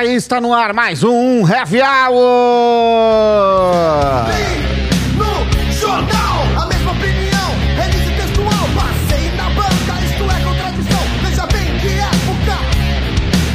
[0.00, 2.24] aí, está no ar mais um Heavy Hour!
[5.14, 11.78] No jornal, a mesma opinião, revista textual, passei na banca, isto é contradição, veja bem
[11.80, 12.56] que época.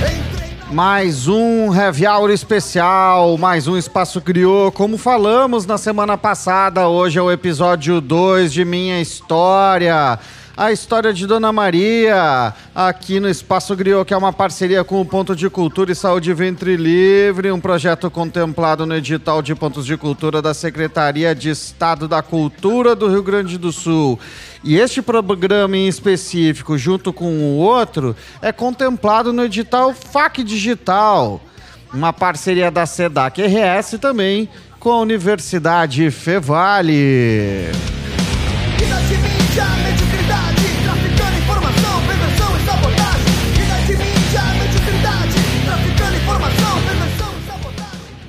[0.03, 0.73] Entrei na...
[0.73, 4.71] Mais um Heavy Hour especial, mais um Espaço Criou.
[4.71, 10.19] Como falamos na semana passada, hoje é o episódio 2 de Minha História.
[10.57, 15.05] A história de Dona Maria, aqui no Espaço Griot, que é uma parceria com o
[15.05, 19.97] Ponto de Cultura e Saúde Ventre Livre, um projeto contemplado no edital de pontos de
[19.97, 24.17] cultura da Secretaria de Estado da Cultura do Rio Grande do Sul.
[24.63, 31.41] E este programa em específico, junto com o outro, é contemplado no edital FAC Digital,
[31.93, 34.47] uma parceria da SEDAC RS também
[34.79, 37.73] com a Universidade Fevale.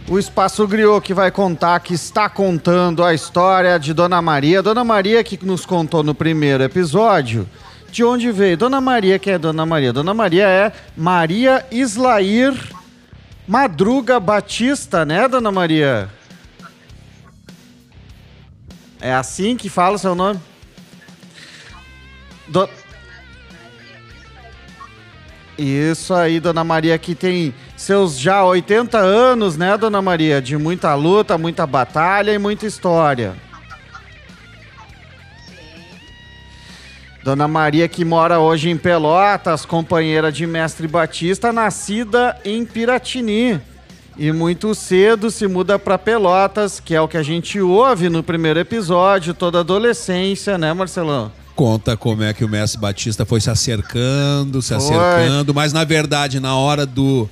[0.09, 4.63] O Espaço Griot que vai contar, que está contando a história de Dona Maria.
[4.63, 7.49] Dona Maria que nos contou no primeiro episódio.
[7.91, 8.57] De onde veio?
[8.57, 9.93] Dona Maria, que é Dona Maria?
[9.93, 12.55] Dona Maria é Maria Islair
[13.49, 16.09] Madruga Batista, né, Dona Maria?
[19.01, 20.39] É assim que fala o seu nome?
[22.49, 22.69] Do-
[25.59, 30.41] Isso aí, Dona Maria, que tem seus já 80 anos, né, Dona Maria?
[30.41, 33.35] De muita luta, muita batalha e muita história.
[37.23, 43.61] Dona Maria, que mora hoje em Pelotas, companheira de Mestre Batista, nascida em Piratini.
[44.17, 48.23] E muito cedo se muda para Pelotas, que é o que a gente ouve no
[48.23, 51.33] primeiro episódio, toda a adolescência, né, Marcelão?
[51.57, 54.77] Conta como é que o Mestre Batista foi se acercando, se Foi.
[54.77, 57.29] acercando, mas na verdade, na hora do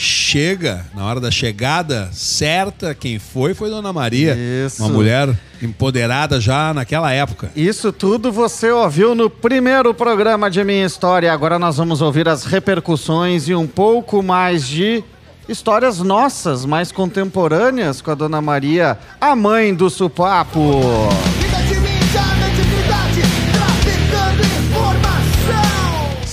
[0.00, 4.34] chega, na hora da chegada certa, quem foi foi Dona Maria.
[4.34, 4.82] Isso.
[4.82, 7.50] Uma mulher empoderada já naquela época.
[7.54, 11.32] Isso tudo você ouviu no primeiro programa de Minha História.
[11.32, 15.04] Agora nós vamos ouvir as repercussões e um pouco mais de
[15.46, 20.60] histórias nossas, mais contemporâneas com a Dona Maria, a mãe do Supapo.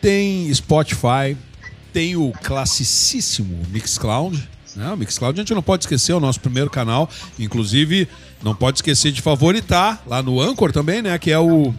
[0.00, 1.36] tem Spotify,
[1.92, 4.48] tem o classicíssimo Mixcloud.
[4.74, 4.90] Né?
[4.90, 7.10] O Mixcloud a gente não pode esquecer, é o nosso primeiro canal.
[7.38, 8.08] Inclusive,
[8.42, 11.18] não pode esquecer de favoritar lá no Anchor também, né?
[11.18, 11.74] Que é o.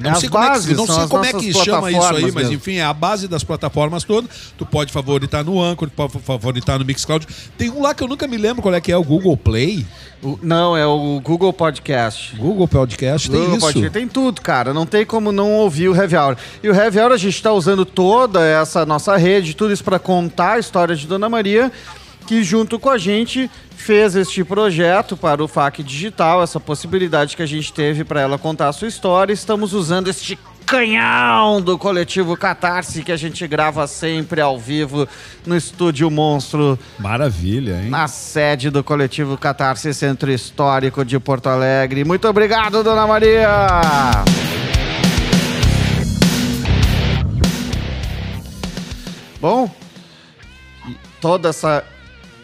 [0.00, 2.34] Não as sei como é que, não sei como é que chama isso aí, mas
[2.34, 2.52] mesmo.
[2.54, 4.30] enfim, é a base das plataformas todas.
[4.56, 7.26] Tu pode favoritar no Anchor, tu pode favoritar no Mixcloud.
[7.56, 9.86] Tem um lá que eu nunca me lembro qual é que é, o Google Play.
[10.22, 12.34] O- não, é o Google Podcast.
[12.36, 13.66] Google Podcast tem Google isso.
[13.66, 14.72] Podcast tem tudo, cara.
[14.74, 16.36] Não tem como não ouvir o Heavy Hour.
[16.62, 19.98] E o Heavy Hour a gente está usando toda essa nossa rede, tudo isso para
[19.98, 21.70] contar a história de Dona Maria,
[22.26, 27.42] que junto com a gente fez este projeto para o FAC Digital, essa possibilidade que
[27.42, 29.32] a gente teve para ela contar a sua história.
[29.32, 30.36] Estamos usando este
[30.66, 35.06] canhão do coletivo Catarse que a gente grava sempre ao vivo
[35.46, 37.88] no estúdio Monstro Maravilha, hein?
[37.88, 42.04] na sede do coletivo Catarse Centro Histórico de Porto Alegre.
[42.04, 43.48] Muito obrigado, Dona Maria!
[49.40, 49.70] Bom,
[51.20, 51.84] toda essa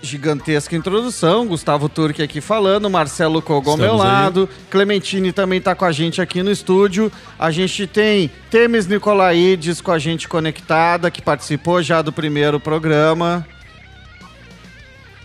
[0.03, 4.11] gigantesca introdução, Gustavo Turque aqui falando, Marcelo Kogo ao meu Estamos aí.
[4.13, 7.11] lado, Clementine também está com a gente aqui no estúdio.
[7.39, 13.47] A gente tem Temes Nicolaides com a gente conectada, que participou já do primeiro programa.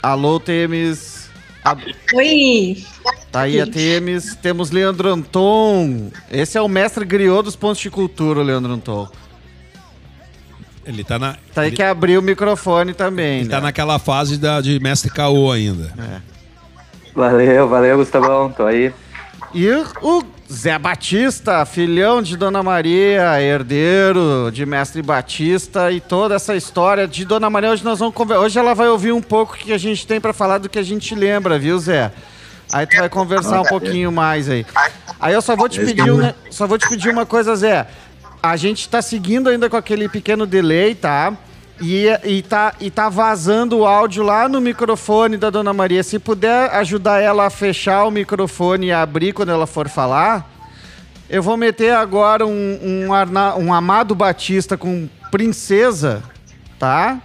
[0.02, 1.28] Alô, Temes.
[1.66, 1.76] A-
[2.14, 2.86] Oi!
[3.32, 4.36] Tá aí a Temes.
[4.36, 6.12] Temos Leandro Anton.
[6.32, 9.10] Esse é o mestre griot dos pontos de cultura, Leandro Anton.
[10.88, 11.36] Ele tá na.
[11.54, 13.42] Tá aí ele, que abriu o microfone também.
[13.42, 13.64] ele tá né?
[13.64, 15.94] naquela fase da, de mestre Caô ainda.
[17.14, 18.50] Valeu, valeu, Gustavão.
[18.52, 18.94] Tô aí.
[19.54, 19.68] E
[20.02, 27.08] o Zé Batista, filhão de Dona Maria, herdeiro de Mestre Batista e toda essa história
[27.08, 27.72] de Dona Maria.
[27.72, 28.44] Hoje nós vamos conversar.
[28.44, 30.80] Hoje ela vai ouvir um pouco o que a gente tem pra falar do que
[30.80, 32.12] a gente lembra, viu, Zé?
[32.72, 34.66] Aí tu vai conversar um pouquinho mais aí.
[35.20, 37.88] Aí eu só vou te pedir, um, ne- só vou te pedir uma coisa, Zé.
[38.52, 41.34] A gente tá seguindo ainda com aquele pequeno delay, tá?
[41.80, 46.02] E, e, tá, e tá vazando o áudio lá no microfone da Dona Maria.
[46.04, 50.50] Se puder ajudar ela a fechar o microfone e abrir quando ela for falar,
[51.30, 56.24] eu vou meter agora um, um, Arna- um Amado Batista com Princesa,
[56.80, 57.20] tá?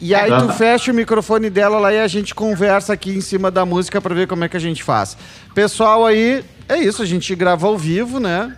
[0.00, 3.50] E aí tu fecha o microfone dela lá e a gente conversa aqui em cima
[3.50, 5.16] da música pra ver como é que a gente faz.
[5.54, 8.56] Pessoal aí, é isso, a gente grava ao vivo, né?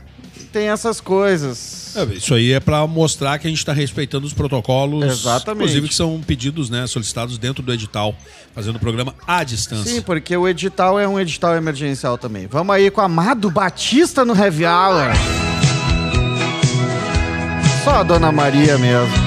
[0.54, 1.96] Tem essas coisas.
[1.96, 5.64] É, Isso aí é pra mostrar que a gente está respeitando os protocolos, Exatamente.
[5.64, 8.14] inclusive que são pedidos, né, solicitados dentro do edital,
[8.54, 9.92] fazendo o programa à distância.
[9.92, 12.46] Sim, porque o edital é um edital emergencial também.
[12.46, 15.10] Vamos aí com Amado Batista no Heavy Hour.
[17.82, 19.23] Só a Dona Maria mesmo.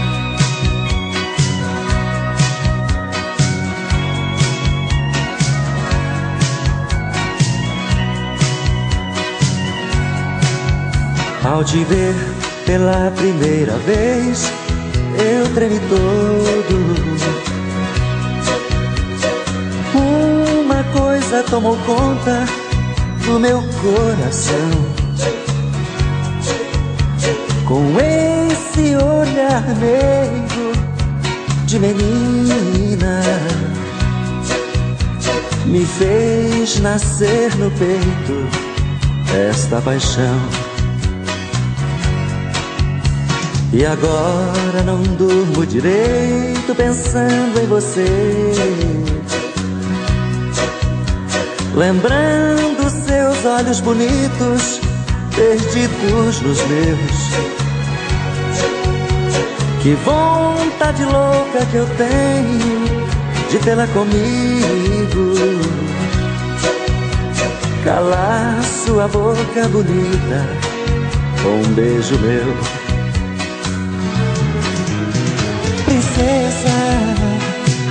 [11.47, 12.13] Ao te ver
[12.65, 14.51] pela primeira vez,
[15.17, 17.07] eu tremi todo.
[19.95, 22.45] Uma coisa tomou conta
[23.25, 24.71] do meu coração.
[27.65, 30.73] Com esse olhar meigo
[31.65, 33.21] de menina,
[35.65, 38.47] me fez nascer no peito
[39.49, 40.66] esta paixão.
[43.73, 48.53] E agora não durmo direito pensando em você.
[51.75, 54.79] Lembrando seus olhos bonitos,
[55.35, 57.57] perdidos nos meus.
[59.83, 63.07] Que vontade louca que eu tenho
[63.51, 65.33] de tê-la comigo.
[67.83, 70.47] Calar sua boca bonita
[71.43, 72.76] com um beijo meu.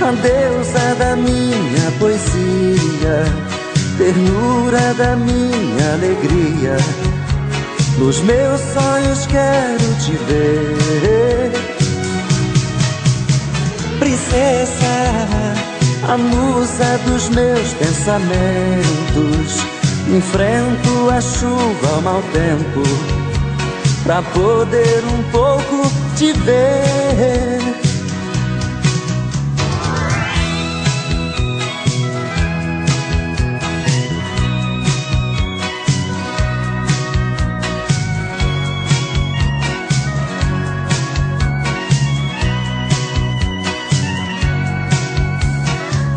[0.07, 3.25] A deusa da minha poesia,
[3.97, 6.77] ternura da minha alegria.
[7.97, 11.51] Nos meus sonhos quero te ver,
[13.99, 15.27] princesa,
[16.07, 19.65] a musa dos meus pensamentos.
[20.09, 22.83] Enfrento a chuva ao mau tempo
[24.05, 27.06] pra poder um pouco te ver.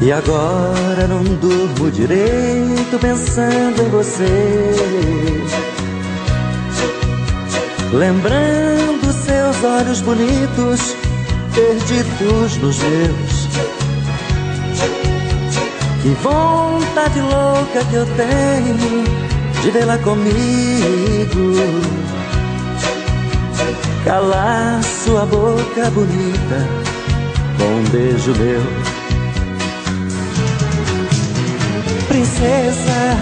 [0.03, 4.71] E agora não durmo direito pensando em você.
[7.93, 10.97] Lembrando seus olhos bonitos,
[11.55, 13.49] perdidos nos meus.
[16.03, 19.05] Que vontade louca que eu tenho
[19.61, 20.33] de vê-la comigo.
[24.07, 26.69] Calar sua boca bonita
[27.59, 28.90] com um beijo meu.
[32.11, 33.17] Princesa,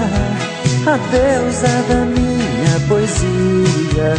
[0.86, 4.14] a deusa da minha poesia,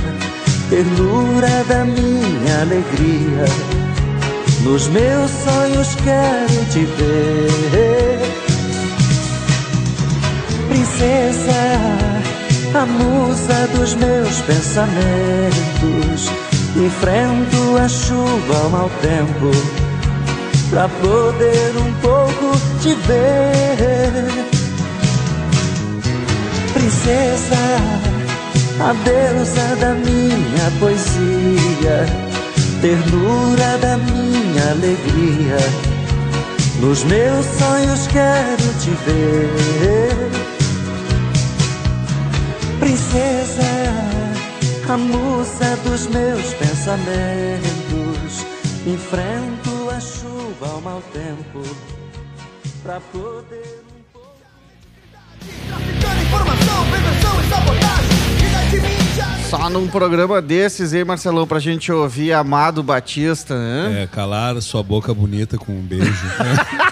[0.69, 3.45] ternura da minha alegria.
[4.61, 8.19] Nos meus sonhos quero te ver.
[10.69, 11.79] Princesa,
[12.75, 16.29] a musa dos meus pensamentos.
[16.77, 19.49] Enfrento a chuva ao mau tempo
[20.69, 24.58] pra poder um pouco te ver.
[26.79, 27.57] Princesa,
[28.79, 32.05] a deusa da minha poesia,
[32.79, 35.57] ternura da minha alegria.
[36.79, 40.31] Nos meus sonhos quero te ver.
[42.79, 43.61] Princesa,
[44.87, 48.45] a musa dos meus pensamentos.
[48.87, 51.61] Enfrento a chuva ao mau tempo
[52.81, 53.78] pra poder
[59.49, 64.03] Só num programa desses, hein, Marcelão, pra gente ouvir Amado Batista, né?
[64.03, 66.05] É, calar sua boca bonita com um beijo.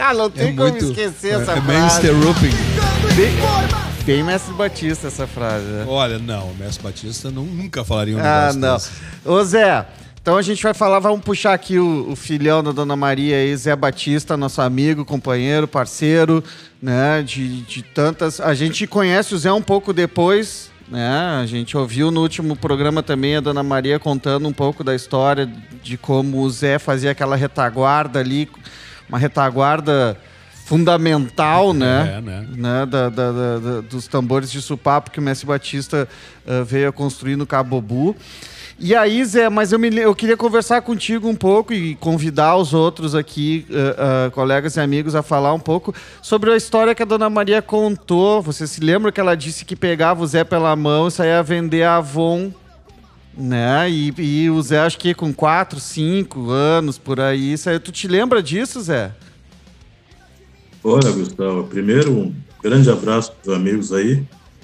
[0.00, 0.84] Ah, não tem É como muito.
[0.84, 2.10] esquecer é, essa é frase.
[2.12, 2.46] Rooping.
[2.48, 3.80] Informação.
[4.04, 5.84] bem Mestre Batista essa frase, né?
[5.88, 8.74] Olha, não, Mestre Batista não, nunca falaria um Ah, não.
[8.74, 8.90] desse.
[9.24, 9.84] Ô Zé,
[10.28, 13.56] então a gente vai falar, vamos puxar aqui o, o filhão da Dona Maria aí,
[13.56, 16.44] Zé Batista, nosso amigo, companheiro, parceiro,
[16.82, 17.22] né?
[17.22, 18.38] De, de tantas.
[18.38, 21.08] A gente conhece o Zé um pouco depois, né?
[21.40, 25.50] A gente ouviu no último programa também a Dona Maria contando um pouco da história
[25.82, 28.50] de como o Zé fazia aquela retaguarda ali,
[29.08, 30.14] uma retaguarda
[30.66, 32.16] fundamental, né?
[32.18, 32.46] É, né?
[32.54, 36.06] né, da- da- da- da- dos tambores de supapo que o Mestre Batista
[36.46, 38.14] ah, veio a construir no Cabobu.
[38.80, 42.72] E aí, Zé, mas eu, me, eu queria conversar contigo um pouco e convidar os
[42.72, 45.92] outros aqui, ah, ah, colegas e amigos, a falar um pouco
[46.22, 48.40] sobre a história que a Dona Maria contou.
[48.40, 51.82] Você se lembra que ela disse que pegava o Zé pela mão e saía vender
[51.82, 52.52] a Avon,
[53.36, 53.90] né?
[53.90, 57.56] E, e o Zé, acho que com 4, 5 anos por aí.
[57.66, 57.78] Aí.
[57.80, 59.10] Tu te lembra disso, Zé?
[60.84, 64.22] Olha, Gustavo, primeiro um grande abraço para os amigos aí.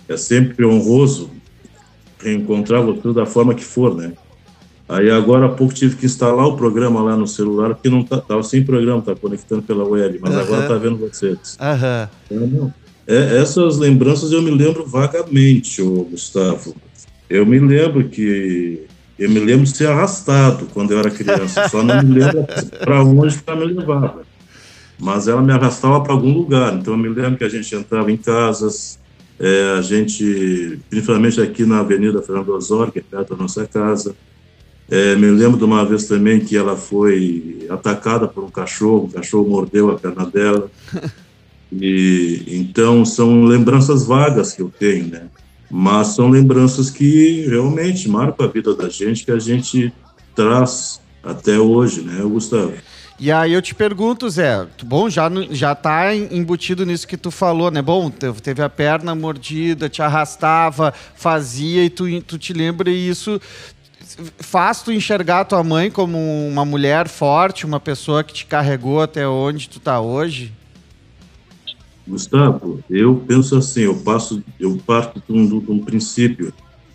[0.08, 1.30] É sempre honroso
[2.20, 4.12] reencontrar você da forma que for, né?
[4.88, 8.20] Aí agora há pouco tive que instalar o programa lá no celular, porque não tá,
[8.20, 10.42] tava sem programa, tá conectando pela web, mas Aham.
[10.42, 11.56] agora tá vendo vocês.
[11.60, 12.08] Aham.
[12.30, 12.72] Não.
[13.06, 16.74] É, essas lembranças eu me lembro vagamente, ô Gustavo.
[17.28, 18.86] Eu me lembro que
[19.18, 22.46] eu me lembro de ser arrastado quando eu era criança, só não me lembro
[22.80, 24.22] para onde ela me levava.
[25.00, 26.74] Mas ela me arrastava para algum lugar.
[26.74, 28.98] Então eu me lembro que a gente entrava em casas,
[29.38, 34.14] é, a gente, principalmente aqui na Avenida Fernando Osório, que é perto da nossa casa.
[34.88, 39.12] É, me lembro de uma vez também que ela foi atacada por um cachorro, o
[39.12, 40.70] cachorro mordeu a perna dela.
[41.80, 45.26] E então são lembranças vagas que eu tenho, né?
[45.68, 49.92] Mas são lembranças que realmente marcam a vida da gente, que a gente
[50.36, 52.74] traz até hoje, né, Gustavo?
[53.24, 57.30] E aí eu te pergunto, Zé, bom, já, já tá em- embutido nisso que tu
[57.30, 57.80] falou, né?
[57.80, 63.08] Bom, te- teve a perna mordida, te arrastava, fazia e tu, tu te lembra e
[63.08, 63.40] isso
[64.38, 69.26] faz tu enxergar tua mãe como uma mulher forte, uma pessoa que te carregou até
[69.26, 70.52] onde tu tá hoje?
[72.06, 76.52] Gustavo, eu penso assim, eu passo, eu parto de um, de um princípio.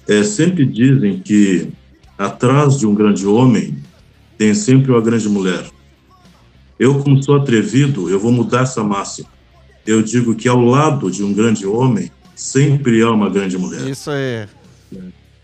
[0.08, 1.70] É, sempre dizem que
[2.16, 3.76] atrás de um grande homem
[4.38, 5.66] tem sempre uma grande mulher.
[6.80, 9.28] Eu, como sou atrevido, eu vou mudar essa máxima.
[9.86, 13.86] Eu digo que ao lado de um grande homem sempre há uma grande mulher.
[13.88, 14.48] Isso aí.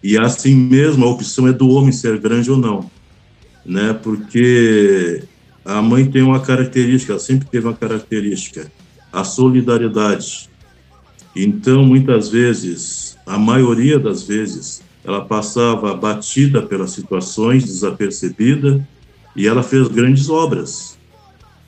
[0.01, 2.89] E assim mesmo a opção é do homem ser grande ou não,
[3.65, 3.91] né?
[3.91, 5.23] Porque
[5.65, 8.71] a mãe tem uma característica, ela sempre teve uma característica,
[9.11, 10.49] a solidariedade.
[11.35, 18.87] Então, muitas vezes, a maioria das vezes, ela passava batida pelas situações, desapercebida,
[19.35, 20.97] e ela fez grandes obras.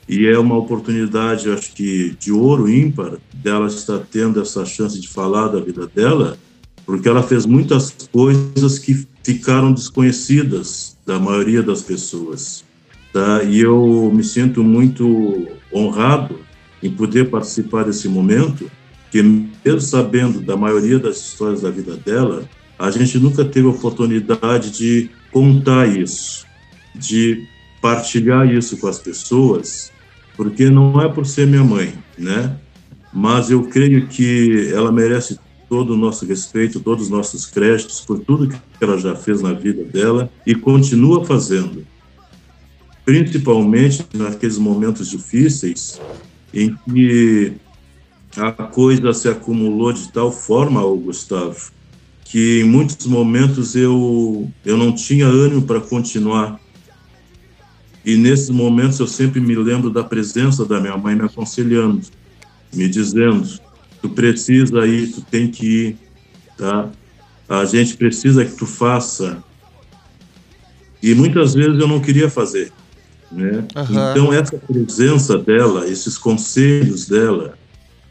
[0.07, 5.07] E é uma oportunidade, acho que, de ouro ímpar, dela estar tendo essa chance de
[5.07, 6.37] falar da vida dela,
[6.85, 12.63] porque ela fez muitas coisas que ficaram desconhecidas da maioria das pessoas.
[13.11, 13.43] Tá?
[13.43, 16.39] E eu me sinto muito honrado
[16.81, 18.71] em poder participar desse momento,
[19.11, 22.47] que mesmo sabendo da maioria das histórias da vida dela,
[22.79, 26.45] a gente nunca teve a oportunidade de contar isso,
[26.95, 27.45] de
[27.81, 29.91] partilhar isso com as pessoas,
[30.37, 32.55] porque não é por ser minha mãe, né?
[33.11, 38.19] Mas eu creio que ela merece todo o nosso respeito, todos os nossos créditos por
[38.19, 41.85] tudo que ela já fez na vida dela e continua fazendo.
[43.03, 45.99] Principalmente naqueles momentos difíceis
[46.53, 47.53] em que
[48.35, 51.71] a coisa se acumulou de tal forma, Gustavo,
[52.25, 56.59] que em muitos momentos eu, eu não tinha ânimo para continuar.
[58.07, 62.01] E nesses momentos eu sempre me lembro da presença da minha mãe me aconselhando,
[62.73, 63.59] me dizendo:
[64.01, 65.97] tu precisa ir, tu tem que ir,
[66.57, 66.89] tá?
[67.49, 69.43] A gente precisa que tu faça.
[71.03, 72.71] E muitas vezes eu não queria fazer,
[73.29, 73.65] né?
[73.75, 74.11] Aham.
[74.11, 77.55] Então essa presença dela, esses conselhos dela,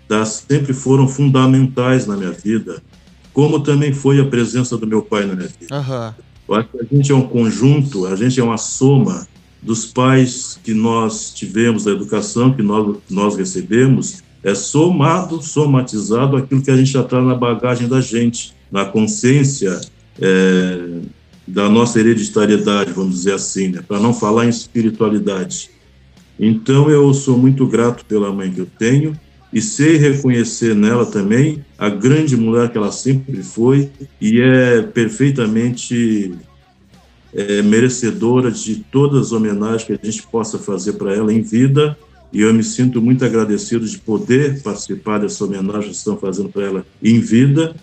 [0.06, 2.82] tá, sempre foram fundamentais na minha vida,
[3.32, 5.74] como também foi a presença do meu pai na minha vida.
[5.74, 6.14] Aham.
[6.46, 9.26] Eu acho que a gente é um conjunto, a gente é uma soma
[9.66, 16.62] dos pais que nós tivemos, da educação que nós, nós recebemos, é somado, somatizado aquilo
[16.62, 19.80] que a gente já traz na bagagem da gente, na consciência
[20.20, 21.00] é,
[21.46, 23.82] da nossa hereditariedade, vamos dizer assim, né?
[23.86, 25.70] para não falar em espiritualidade.
[26.38, 29.18] Então eu sou muito grato pela mãe que eu tenho
[29.52, 36.34] e sei reconhecer nela também a grande mulher que ela sempre foi e é perfeitamente
[37.36, 41.94] é, merecedora de todas as homenagens que a gente possa fazer para ela em vida
[42.32, 46.64] E eu me sinto muito agradecido de poder participar dessa homenagem que estão fazendo para
[46.64, 47.76] ela em vida.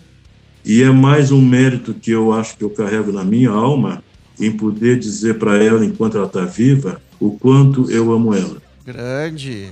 [0.64, 4.02] E é mais um mérito que eu acho que eu carrego na minha alma
[4.40, 8.60] em poder dizer para ela, enquanto ela está viva, o quanto eu amo ela.
[8.84, 9.70] Grande.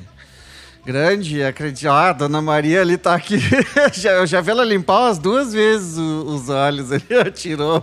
[0.85, 1.89] Grande, acredito.
[1.89, 3.39] Ah, a dona Maria ali tá aqui.
[3.95, 7.81] já, eu já vi ela limpar umas duas vezes o- os olhos ali, ó, tirou.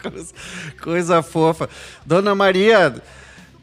[0.00, 0.32] coisa,
[0.80, 1.68] coisa fofa.
[2.06, 2.94] Dona Maria,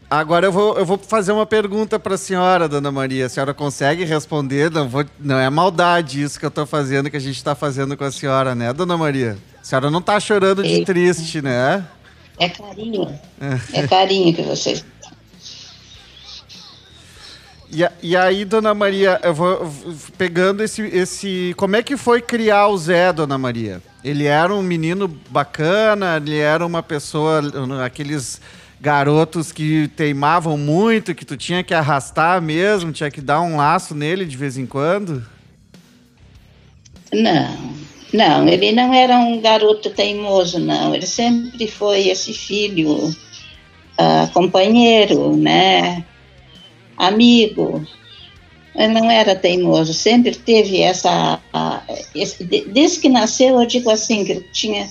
[0.10, 3.28] agora eu vou, eu vou fazer uma pergunta para a senhora, dona Maria.
[3.28, 4.70] A senhora consegue responder?
[4.70, 7.96] Não, vou, não é maldade isso que eu tô fazendo, que a gente tá fazendo
[7.96, 9.38] com a senhora, né, dona Maria?
[9.62, 10.92] A senhora não tá chorando de Eita.
[10.94, 11.82] triste, né?
[12.38, 13.18] É carinho.
[13.72, 14.84] É carinho que vocês.
[17.76, 19.70] E, e aí, dona Maria, eu vou
[20.18, 21.54] pegando esse, esse.
[21.58, 23.82] Como é que foi criar o Zé, dona Maria?
[24.02, 27.42] Ele era um menino bacana, ele era uma pessoa.
[27.86, 28.40] Aqueles
[28.80, 33.94] garotos que teimavam muito, que tu tinha que arrastar mesmo, tinha que dar um laço
[33.94, 35.26] nele de vez em quando.
[37.12, 37.74] Não,
[38.14, 40.96] não, ele não era um garoto teimoso, não.
[40.96, 43.14] Ele sempre foi esse filho
[43.98, 46.06] ah, companheiro, né?
[46.98, 47.86] Amigo.
[48.76, 51.40] Não era teimoso, sempre teve essa.
[51.54, 51.82] ah,
[52.14, 54.90] esse- de- desde que nasceu, eu digo assim, que ele tinha.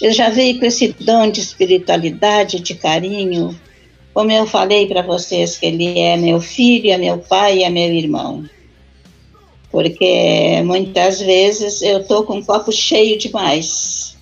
[0.00, 3.58] Ele já veio com esse dom de espiritualidade, de carinho.
[4.14, 7.92] Como eu falei para vocês, que ele é meu filho, é meu pai, é meu
[7.92, 8.48] irmão
[9.70, 14.16] porque muitas vezes eu estou com um copo cheio demais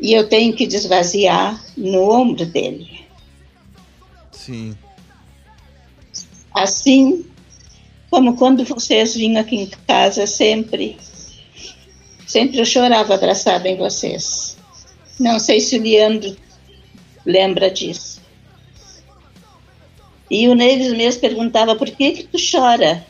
[0.00, 3.00] e eu tenho que desvaziar no ombro dele.
[4.32, 4.74] Sim.
[6.58, 7.24] Assim
[8.10, 10.98] como quando vocês vinham aqui em casa, sempre,
[12.26, 14.56] sempre eu chorava abraçado em vocês.
[15.20, 16.36] Não sei se o Leandro
[17.24, 18.20] lembra disso.
[20.28, 23.06] E o Neves mesmo perguntava, por que que tu chora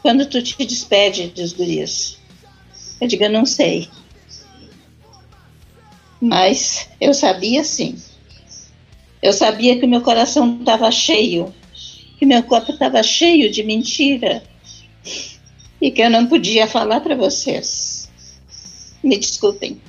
[0.00, 2.16] quando tu te despede dos guris?
[2.98, 3.90] Eu digo, eu não sei.
[6.18, 8.00] Mas eu sabia sim.
[9.20, 11.54] Eu sabia que meu coração estava cheio,
[12.22, 14.44] que meu corpo estava cheio de mentira
[15.80, 18.08] e que eu não podia falar para vocês.
[19.02, 19.80] Me desculpem.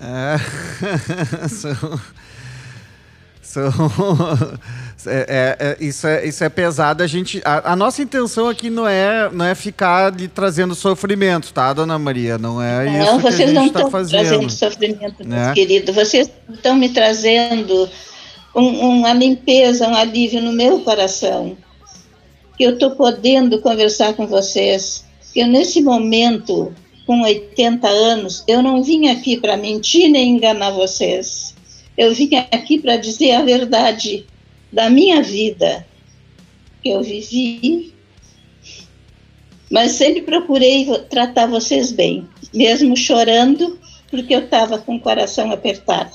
[0.00, 0.34] É,
[5.06, 7.00] é, é, é, isso, é, isso é pesado.
[7.00, 11.52] A, gente, a, a nossa intenção aqui não é, não é ficar lhe trazendo sofrimento,
[11.52, 12.36] tá, dona Maria?
[12.36, 14.28] Não é isso não, que a vocês não gente está estão fazendo.
[14.28, 15.44] trazendo sofrimento, né?
[15.44, 15.94] meus queridos.
[15.94, 17.88] Vocês estão me trazendo
[18.54, 21.56] um- uma limpeza, um alívio no meu coração.
[22.56, 25.04] Que eu estou podendo conversar com vocês.
[25.32, 26.74] Que eu, nesse momento,
[27.06, 31.54] com 80 anos, eu não vim aqui para mentir nem enganar vocês.
[31.96, 34.26] Eu vim aqui para dizer a verdade
[34.72, 35.86] da minha vida
[36.82, 37.94] que eu vivi,
[39.70, 43.78] mas sempre procurei tratar vocês bem, mesmo chorando,
[44.10, 46.12] porque eu estava com o coração apertado,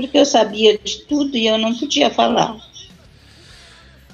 [0.00, 2.56] porque eu sabia de tudo e eu não podia falar.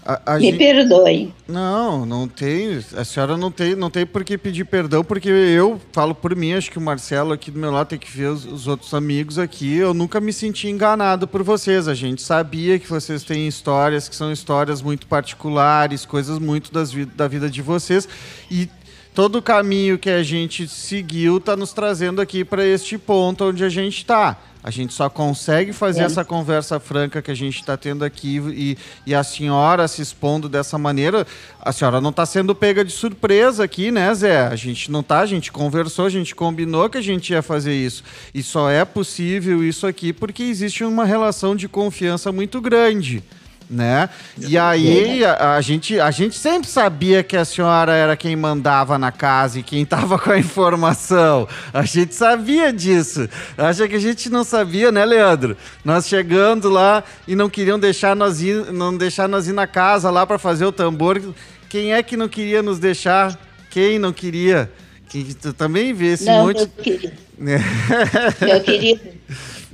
[0.07, 1.35] A- a Me gente- perdoem.
[1.49, 2.79] Não, não tem.
[2.94, 6.53] A senhora não tem, não tem por que pedir perdão, porque eu falo por mim,
[6.53, 9.38] acho que o Marcelo aqui do meu lado tem que ver os, os outros amigos
[9.38, 9.75] aqui.
[9.77, 11.87] Eu nunca me senti enganado por vocês.
[11.88, 16.92] A gente sabia que vocês têm histórias que são histórias muito particulares, coisas muito das
[17.14, 18.07] da vida de vocês.
[18.51, 18.68] E
[19.14, 23.64] todo o caminho que a gente seguiu está nos trazendo aqui para este ponto onde
[23.64, 24.38] a gente está.
[24.64, 26.05] A gente só consegue fazer É.
[26.05, 30.48] essa conversa franca que a gente está tendo aqui e, e a senhora se expondo
[30.48, 31.27] dessa maneira.
[31.61, 34.46] A senhora não está sendo pega de surpresa aqui, né, Zé?
[34.46, 37.74] A gente não tá, a gente conversou, a gente combinou que a gente ia fazer
[37.74, 38.03] isso.
[38.33, 43.22] E só é possível isso aqui porque existe uma relação de confiança muito grande.
[43.68, 44.11] Né?
[44.38, 48.98] E aí a, a gente, a gente sempre sabia que a senhora era quem mandava
[48.98, 51.48] na casa e quem estava com a informação.
[51.72, 53.29] A gente sabia disso.
[53.57, 55.57] Acha que a gente não sabia, né, Leandro?
[55.85, 60.11] Nós chegando lá e não queriam deixar nós ir, não deixar nós ir na casa
[60.11, 61.20] lá para fazer o tambor.
[61.68, 63.38] Quem é que não queria nos deixar?
[63.70, 64.70] Quem não queria?
[65.09, 66.59] Que tu também vê esse não, monte.
[66.59, 67.24] meu querido.
[67.37, 67.59] Meu
[68.62, 69.00] querido,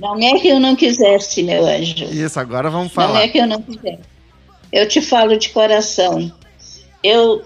[0.01, 2.05] não é que eu não quisesse, meu anjo.
[2.05, 3.21] Isso, agora vamos Não falar.
[3.23, 3.99] é que eu não quisesse.
[4.71, 6.31] Eu te falo de coração.
[7.03, 7.43] Eu,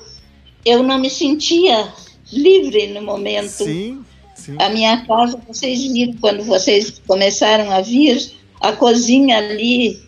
[0.63, 1.88] eu não me sentia
[2.32, 3.50] livre no momento.
[3.50, 4.04] Sim,
[4.36, 4.56] sim.
[4.60, 10.02] A minha casa, vocês viram quando vocês começaram a vir, a cozinha ali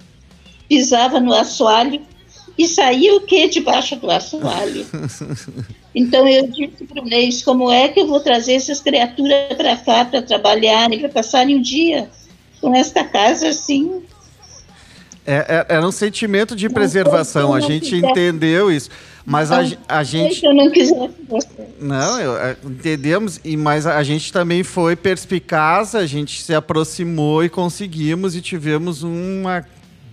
[0.70, 2.02] pisava no assoalho
[2.58, 4.86] e saía o que debaixo do assoalho?
[5.96, 9.76] Então eu disse para o Neis, como é que eu vou trazer essas criaturas para
[9.78, 12.08] cá para trabalharem, para passarem um dia
[12.62, 14.02] com esta casa assim?
[15.26, 18.90] É- é- era um sentimento de preservação, a gente entendeu isso.
[19.26, 19.58] Mas a,
[19.90, 20.46] a gente.
[20.46, 21.50] Eu não quisesse você.
[21.82, 27.44] Não, eu- é, entendemos, e mas a gente também foi perspicaz, a gente se aproximou
[27.44, 29.66] e conseguimos e tivemos uma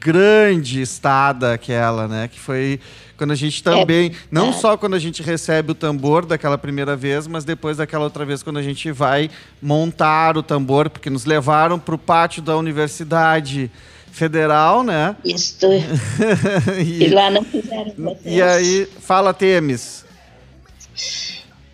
[0.04, 2.28] grande estada aquela, né?
[2.28, 2.78] Que foi
[3.16, 7.26] quando a gente também, não só quando a gente recebe o tambor daquela primeira vez,
[7.26, 9.30] mas depois daquela outra vez quando a gente vai
[9.62, 13.70] montar o tambor, porque nos levaram para o pátio da Universidade
[14.12, 15.16] Federal, né?
[15.24, 15.66] Isto.
[16.78, 18.18] E e, lá não fizeram vocês.
[18.26, 20.04] e aí, fala Temes.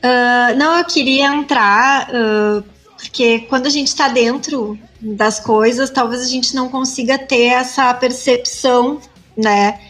[0.03, 2.63] Ah, não, eu queria entrar, ah,
[2.97, 7.93] porque quando a gente está dentro das coisas, talvez a gente não consiga ter essa
[7.95, 9.01] percepção,
[9.37, 9.81] né?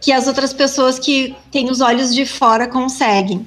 [0.00, 3.46] Que as outras pessoas que têm os olhos de fora conseguem.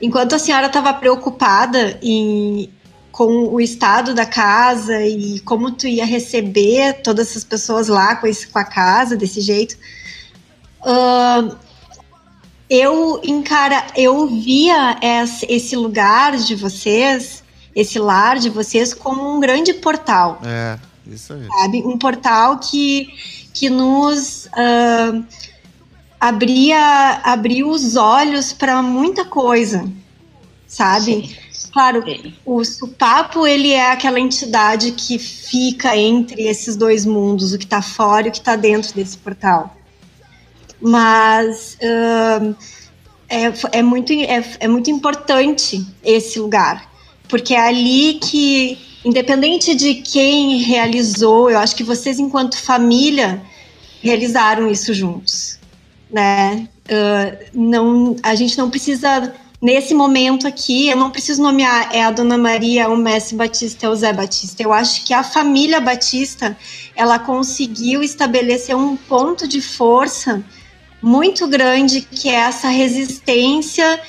[0.00, 2.70] Enquanto a senhora estava preocupada em,
[3.10, 8.26] com o estado da casa e como tu ia receber todas essas pessoas lá com,
[8.26, 9.76] esse, com a casa desse jeito,
[10.82, 11.56] ah,
[12.70, 14.98] eu encara, eu via
[15.48, 17.42] esse lugar de vocês,
[17.80, 21.46] esse lar de vocês como um grande portal, É, isso aí.
[21.46, 21.82] sabe?
[21.86, 23.08] Um portal que,
[23.54, 25.22] que nos ah,
[26.20, 29.88] abria, abriu os olhos para muita coisa,
[30.66, 31.36] sabe?
[31.72, 32.34] Claro, Sim.
[32.44, 37.82] o Supapo, ele é aquela entidade que fica entre esses dois mundos, o que está
[37.82, 39.76] fora e o que está dentro desse portal.
[40.80, 42.54] Mas ahn,
[43.28, 46.88] é, é, muito, é, é muito importante esse lugar,
[47.28, 53.42] porque é ali que, independente de quem realizou, eu acho que vocês, enquanto família,
[54.02, 55.58] realizaram isso juntos,
[56.10, 56.68] né?
[56.90, 62.10] Ah, não, a gente não precisa nesse momento aqui, eu não preciso nomear é a
[62.10, 64.62] Dona Maria, é o Messi Batista, é o Zé Batista.
[64.62, 66.56] Eu acho que a família Batista,
[66.94, 70.42] ela conseguiu estabelecer um ponto de força
[71.02, 74.00] muito grande, que é essa resistência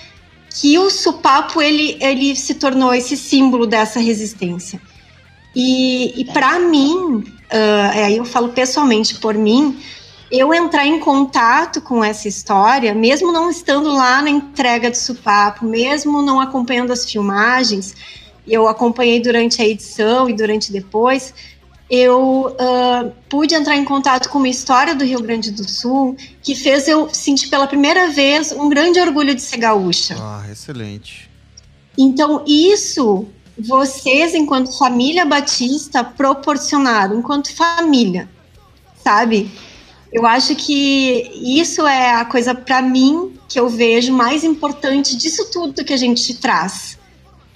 [0.54, 4.82] que o Supapo, ele, ele se tornou esse símbolo dessa resistência.
[5.56, 9.80] E, e para mim, ah, aí eu falo pessoalmente por mim,
[10.32, 15.66] eu entrar em contato com essa história, mesmo não estando lá na entrega do Supapo,
[15.66, 17.96] mesmo não acompanhando as filmagens,
[18.48, 21.34] eu acompanhei durante a edição e durante depois,
[21.90, 26.54] eu ah, pude entrar em contato com uma história do Rio Grande do Sul que
[26.54, 30.16] fez eu sentir pela primeira vez um grande orgulho de ser gaúcha.
[30.20, 31.30] Ah, excelente.
[31.98, 38.30] Então, isso vocês, enquanto família batista, proporcionaram, enquanto família,
[39.04, 39.52] sabe?
[40.12, 45.52] Eu acho que isso é a coisa, para mim, que eu vejo mais importante disso
[45.52, 46.98] tudo que a gente traz,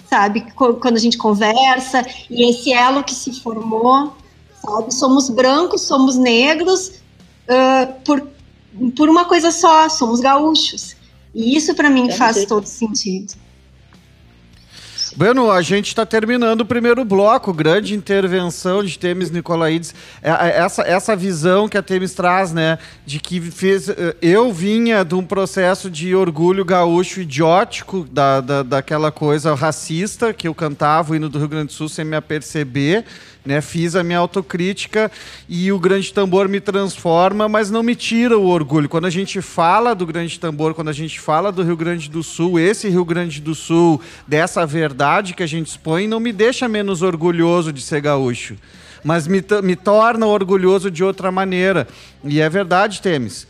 [0.08, 0.44] sabe?
[0.54, 4.12] Quando a gente conversa e esse elo que se formou,
[4.64, 4.92] sabe?
[4.92, 6.92] Somos brancos, somos negros,
[7.48, 8.26] ah, por,
[8.96, 10.96] por uma coisa só, somos gaúchos.
[11.34, 13.34] E isso, para mim, faz todo sentido.
[15.16, 19.94] Bueno, a gente está terminando o primeiro bloco, grande intervenção de Temis Nicolaides.
[20.20, 23.88] É, é, Essa, essa visão que a Temis traz, né, de que fez.
[23.88, 30.32] eh, Eu vinha de um processo de orgulho gaúcho idiótico, da, da, daquela coisa racista
[30.34, 33.04] que eu cantava o hino do Rio Grande do Sul sem me aperceber.
[33.46, 35.12] Né, fiz a minha autocrítica
[35.46, 38.88] e o grande tambor me transforma, mas não me tira o orgulho.
[38.88, 42.22] Quando a gente fala do grande tambor, quando a gente fala do Rio Grande do
[42.22, 45.03] Sul, esse Rio Grande do Sul, dessa verdade
[45.34, 48.56] que a gente expõe, não me deixa menos orgulhoso de ser gaúcho,
[49.02, 51.86] mas me, me torna orgulhoso de outra maneira.
[52.24, 53.46] E é verdade, Temes.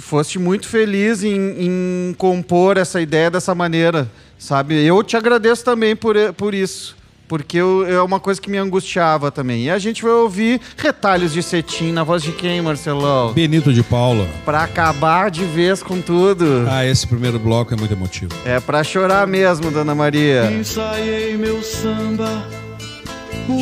[0.00, 4.84] Foste muito feliz em, em compor essa ideia dessa maneira, sabe?
[4.84, 6.97] Eu te agradeço também por, por isso.
[7.28, 9.64] Porque eu- é uma coisa que me angustiava também.
[9.64, 13.32] E a gente vai ouvir retalhos de cetim na voz de quem, Marcelão?
[13.34, 14.26] Benito de Paula.
[14.46, 16.66] Pra acabar de vez com tudo.
[16.68, 18.32] Ah, esse primeiro bloco é muito emotivo.
[18.46, 20.50] É pra chorar mesmo, Dona Maria.
[20.50, 22.46] Ensaiei meu samba.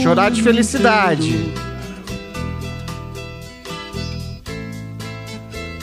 [0.02, 1.28] Chorar de felicidade.
[1.28, 1.66] inteiro.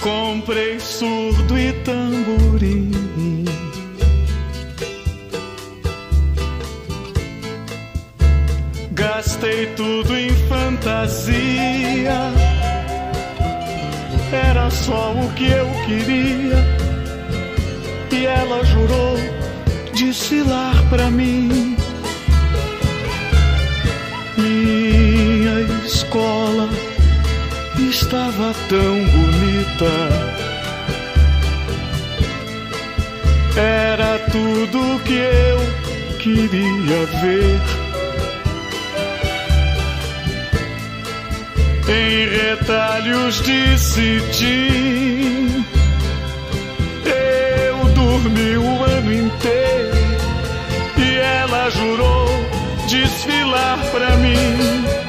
[0.01, 2.91] Comprei surdo e tamborim.
[9.03, 12.31] Gastei tudo em fantasia.
[14.31, 16.63] Era só o que eu queria.
[18.13, 19.17] E ela jurou
[19.93, 21.75] desfilar pra mim.
[24.37, 26.69] Minha escola
[27.77, 29.93] estava tão bonita.
[33.57, 37.82] Era tudo que eu queria ver.
[41.87, 45.65] Em retalhos de cetim.
[47.05, 49.97] Eu dormi o ano inteiro
[50.97, 52.27] e ela jurou
[52.87, 55.02] desfilar pra mim.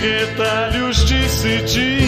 [0.00, 2.07] Retalhos de cetim,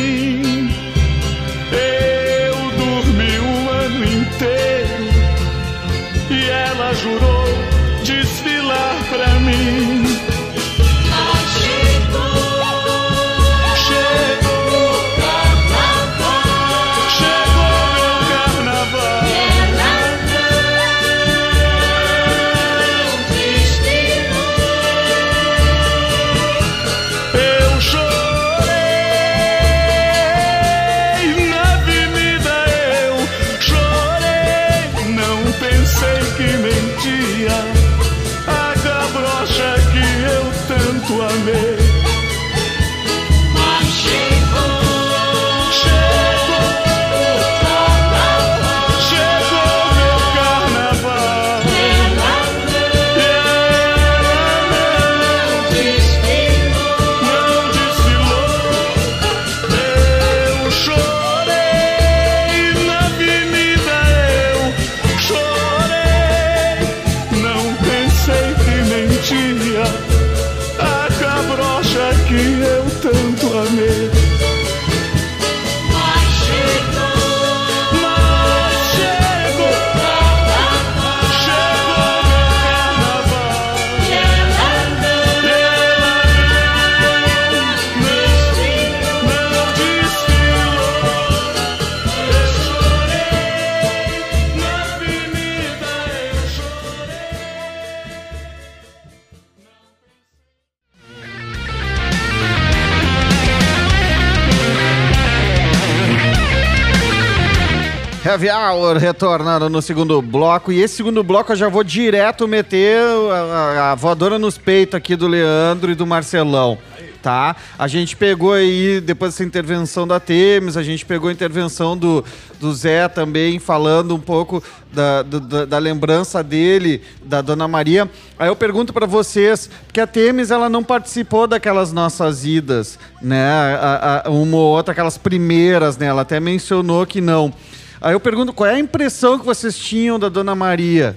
[108.31, 110.71] Heavy Hour retornando no segundo bloco.
[110.71, 113.01] E esse segundo bloco eu já vou direto meter
[113.33, 116.79] a, a- voadora nos peitos aqui do Leandro e do Marcelão.
[117.21, 117.55] Tá?
[117.79, 122.25] A gente pegou aí, depois dessa intervenção da Temes, a gente pegou a intervenção do,
[122.59, 124.63] do Zé também, falando um pouco
[124.93, 128.09] da, da, da lembrança dele, da Dona Maria.
[128.39, 133.51] Aí eu pergunto pra vocês, porque a Temes ela não participou daquelas nossas idas, né?
[133.79, 136.07] A- a- uma ou outra, aquelas primeiras, né?
[136.07, 137.53] Ela até mencionou que não.
[138.01, 141.15] Aí eu pergunto qual é a impressão que vocês tinham da Dona Maria?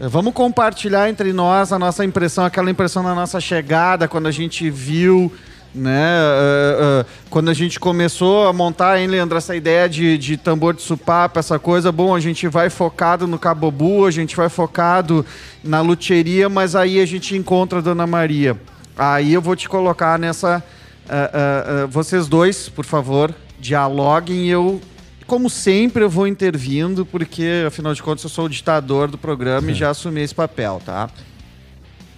[0.00, 4.32] Eh, Vamos compartilhar entre nós a nossa impressão, aquela impressão da nossa chegada, quando a
[4.32, 5.32] gente viu,
[5.72, 6.04] né?
[6.08, 10.74] eh, eh, quando a gente começou a montar, hein, Leandro, essa ideia de, de tambor
[10.74, 11.92] de supapo, essa coisa.
[11.92, 15.24] Bom, a gente vai focado no cabobu, a gente vai focado
[15.62, 18.58] na luteria, mas aí a gente encontra a Dona Maria.
[18.98, 20.60] Aí eu vou te colocar nessa.
[21.08, 24.80] eh, vocês dois, por favor, dialoguem e eu
[25.26, 29.70] como sempre, eu vou intervindo, porque, afinal de contas, eu sou o ditador do programa
[29.70, 31.10] e já assumi esse papel, tá?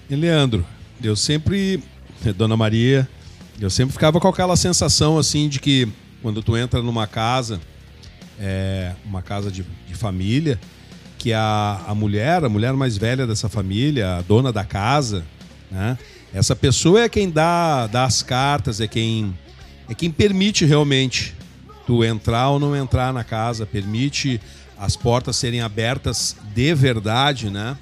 [0.08, 0.64] E Leandro,
[1.02, 1.82] eu sempre,
[2.36, 3.08] Dona Maria,
[3.60, 5.88] eu sempre ficava com aquela sensação assim de que
[6.22, 7.60] quando tu entra numa casa,
[8.38, 10.58] é, uma casa de, de família,
[11.18, 15.24] que a, a mulher, a mulher mais velha dessa família, a dona da casa,
[15.70, 15.96] né?
[16.34, 19.34] Essa pessoa é quem dá, dá as cartas, é quem,
[19.88, 21.34] é quem permite realmente
[21.86, 24.40] tu entrar ou não entrar na casa, permite
[24.78, 27.76] as portas serem abertas de verdade, né?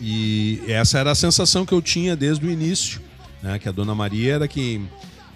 [0.00, 3.00] E essa era a sensação que eu tinha desde o início,
[3.42, 3.58] né?
[3.58, 4.88] Que a Dona Maria era quem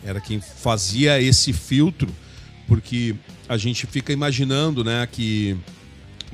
[0.04, 2.08] era quem fazia esse filtro,
[2.66, 3.14] porque
[3.48, 5.56] a gente fica imaginando, né, que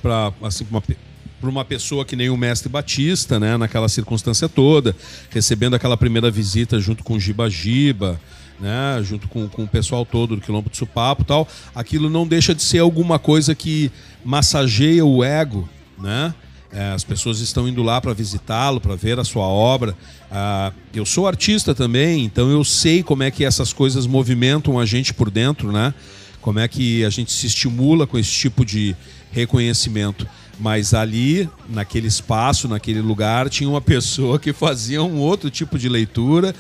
[0.01, 4.97] para assim uma, pra uma pessoa que nem o mestre Batista, né, naquela circunstância toda,
[5.31, 8.21] recebendo aquela primeira visita junto com o Giba Giba,
[8.61, 12.27] né, junto com, com o pessoal todo do Quilombo de Supapo e tal, aquilo não
[12.27, 13.91] deixa de ser alguma coisa que
[14.25, 15.69] massageia o ego,
[15.99, 16.35] né?
[16.73, 19.97] é, as pessoas estão indo lá para visitá-lo, para ver a sua obra.
[20.31, 24.85] Ah, eu sou artista também, então eu sei como é que essas coisas movimentam a
[24.85, 25.95] gente por dentro, né?
[26.41, 28.95] Como é que a gente se estimula com esse tipo de
[29.33, 30.27] reconhecimento.
[30.61, 35.89] Mas ali, naquele espaço, naquele lugar, tinha uma pessoa que fazia um outro tipo de
[35.89, 36.55] leitura,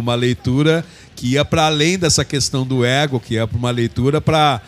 [0.00, 4.20] uma leitura que ia para além dessa questão do ego, que ia para uma leitura
[4.20, 4.60] para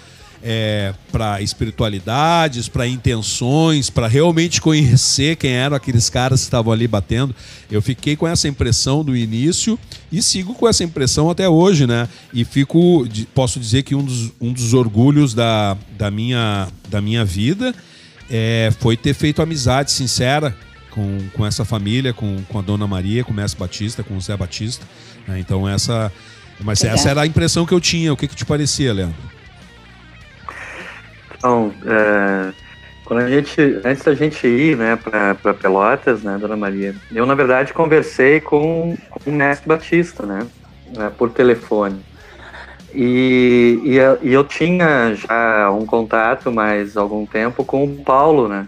[0.46, 6.86] é, para espiritualidades, para intenções, para realmente conhecer quem eram aqueles caras que estavam ali
[6.86, 7.34] batendo.
[7.70, 9.78] Eu fiquei com essa impressão do início
[10.12, 12.06] e sigo com essa impressão até hoje, né?
[12.30, 17.24] E fico, posso dizer que um dos, um dos orgulhos da, da, minha, da minha
[17.24, 17.74] vida
[18.28, 20.54] é, foi ter feito amizade sincera
[20.90, 24.20] com, com essa família, com, com a Dona Maria, com o Mestre Batista, com o
[24.20, 24.86] Zé Batista.
[25.26, 25.38] Né?
[25.38, 26.12] Então essa,
[26.60, 26.96] mas Legal.
[26.96, 28.12] essa era a impressão que eu tinha.
[28.12, 29.16] O que, que te parecia, Leandro?
[31.36, 32.52] Então, é,
[33.04, 37.34] quando a gente, antes da gente ir, né, para Pelotas, né, Dona Maria, eu na
[37.34, 40.46] verdade conversei com, com o Mestre Batista, né,
[40.96, 42.00] né, por telefone.
[42.94, 48.48] E, e, eu- e eu tinha já um contato, mais algum tempo, com o Paulo,
[48.48, 48.66] né.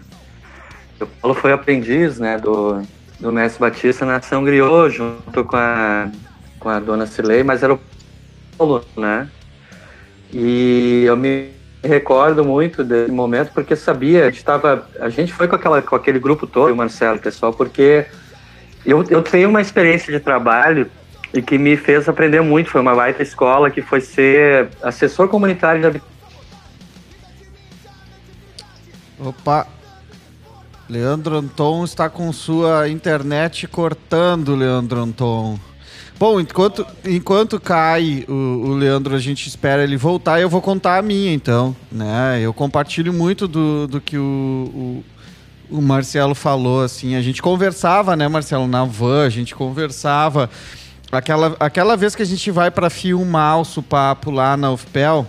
[0.99, 2.81] O Paulo foi aprendiz, né, do,
[3.19, 6.09] do Mestre Batista na São Griot, junto com a,
[6.67, 7.79] com a Dona Cilei, mas era o
[8.57, 9.29] Paulo, né.
[10.33, 11.49] E eu me
[11.81, 15.95] recordo muito desse momento porque sabia, a gente, tava, a gente foi com, aquela, com
[15.95, 18.05] aquele grupo todo, o Marcelo, pessoal, porque
[18.85, 20.91] eu, eu tenho uma experiência de trabalho
[21.33, 22.69] e que me fez aprender muito.
[22.69, 26.01] Foi uma baita escola que foi ser assessor comunitário de.
[29.17, 29.67] Opa.
[30.89, 35.57] Leandro Anton está com sua internet cortando, Leandro Anton.
[36.19, 40.97] Bom, enquanto, enquanto cai o, o Leandro, a gente espera ele voltar, eu vou contar
[40.97, 41.75] a minha, então.
[41.91, 42.39] Né?
[42.41, 45.03] Eu compartilho muito do, do que o,
[45.69, 47.13] o, o Marcelo falou, assim.
[47.13, 50.49] A gente conversava, né, Marcelo, na van, a gente conversava.
[51.11, 55.25] Aquela, aquela vez que a gente vai para filmar o Supapo lá na UFPEL,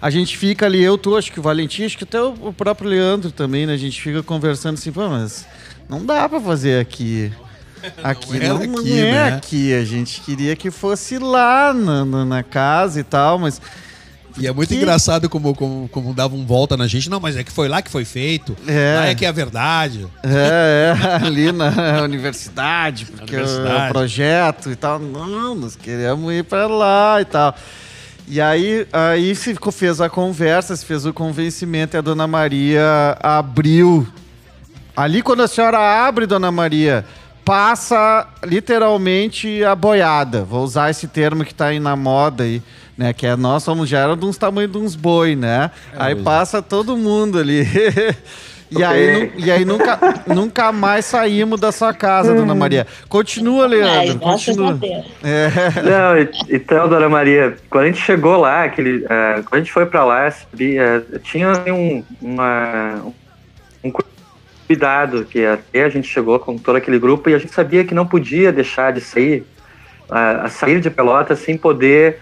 [0.00, 2.52] a gente fica ali, eu, tu, acho que o Valentim, acho que até o o
[2.52, 3.72] próprio Leandro também, né?
[3.72, 5.46] A gente fica conversando assim, pô, mas
[5.88, 7.32] não dá pra fazer aqui.
[8.02, 9.28] Aqui não, não aqui, é né?
[9.34, 9.74] aqui.
[9.74, 13.60] A gente queria que fosse lá na, na, na casa e tal, mas.
[14.38, 17.10] E é muito Que- engraçado como, como, como davam volta na gente.
[17.10, 18.56] Não, mas é que foi lá que foi feito.
[18.68, 18.94] É.
[18.96, 20.06] Lá é que é a verdade.
[20.22, 21.72] É, é, ali na
[22.04, 23.86] universidade, porque universidade.
[23.86, 24.98] o projeto e tal.
[25.00, 27.54] Não, nós queremos ir pra lá e tal.
[28.28, 33.16] E aí, aí se fez a conversa, se fez o convencimento e a dona Maria
[33.20, 34.06] abriu.
[34.94, 37.04] Ali, quando a senhora abre, dona Maria,
[37.48, 40.44] passa literalmente a boiada.
[40.44, 42.62] Vou usar esse termo que tá aí na moda aí,
[42.96, 43.14] né?
[43.14, 45.70] Que é nós somos já era de uns tamanhos de uns boi, né?
[45.96, 47.66] aí passa todo mundo ali.
[48.70, 52.86] E aí, nu- e aí nunca, nunca mais saímos da sua casa, dona Maria.
[53.08, 54.18] Continua, Ai, Leandro.
[54.18, 54.78] graças a continua.
[55.24, 55.48] É.
[55.82, 59.86] Não, então, Dona Maria, quando a gente chegou lá, aquele, eh, quando a gente foi
[59.86, 63.06] pra lá, sabia, tinha um, uma,
[63.82, 63.90] um
[64.68, 67.94] cuidado que até a gente chegou com todo aquele grupo e a gente sabia que
[67.94, 69.42] não podia deixar de sair,
[70.10, 72.18] a, a sair de Pelotas sem poder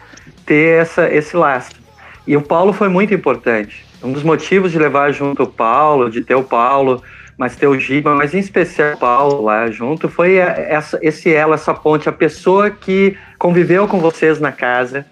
[0.47, 1.77] ter essa, esse lastro.
[2.25, 3.85] E o Paulo foi muito importante.
[4.01, 7.03] Um dos motivos de levar junto o Paulo, de ter o Paulo,
[7.37, 11.57] mas ter o Giba, mas em especial o Paulo lá junto, foi essa, esse ela,
[11.57, 15.05] essa ponte, a pessoa que conviveu com vocês na casa,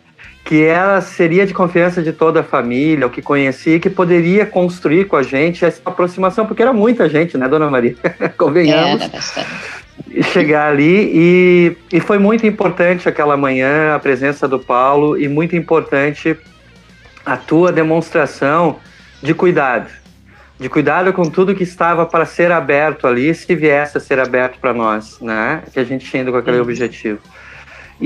[0.45, 5.07] que ela seria de confiança de toda a família, o que conhecia, que poderia construir
[5.07, 7.97] com a gente essa aproximação, porque era muita gente, né, Dona Maria?
[8.37, 9.49] Convenhamos Era bastante.
[10.33, 15.57] chegar ali e, e foi muito importante aquela manhã a presença do Paulo e muito
[15.57, 16.37] importante
[17.25, 18.77] a tua demonstração
[19.23, 19.91] de cuidado,
[20.61, 24.59] de cuidado com tudo que estava para ser aberto ali, se viesse a ser aberto
[24.61, 25.63] para nós, né?
[25.73, 27.19] Que a gente tinha ido com aquele objetivo.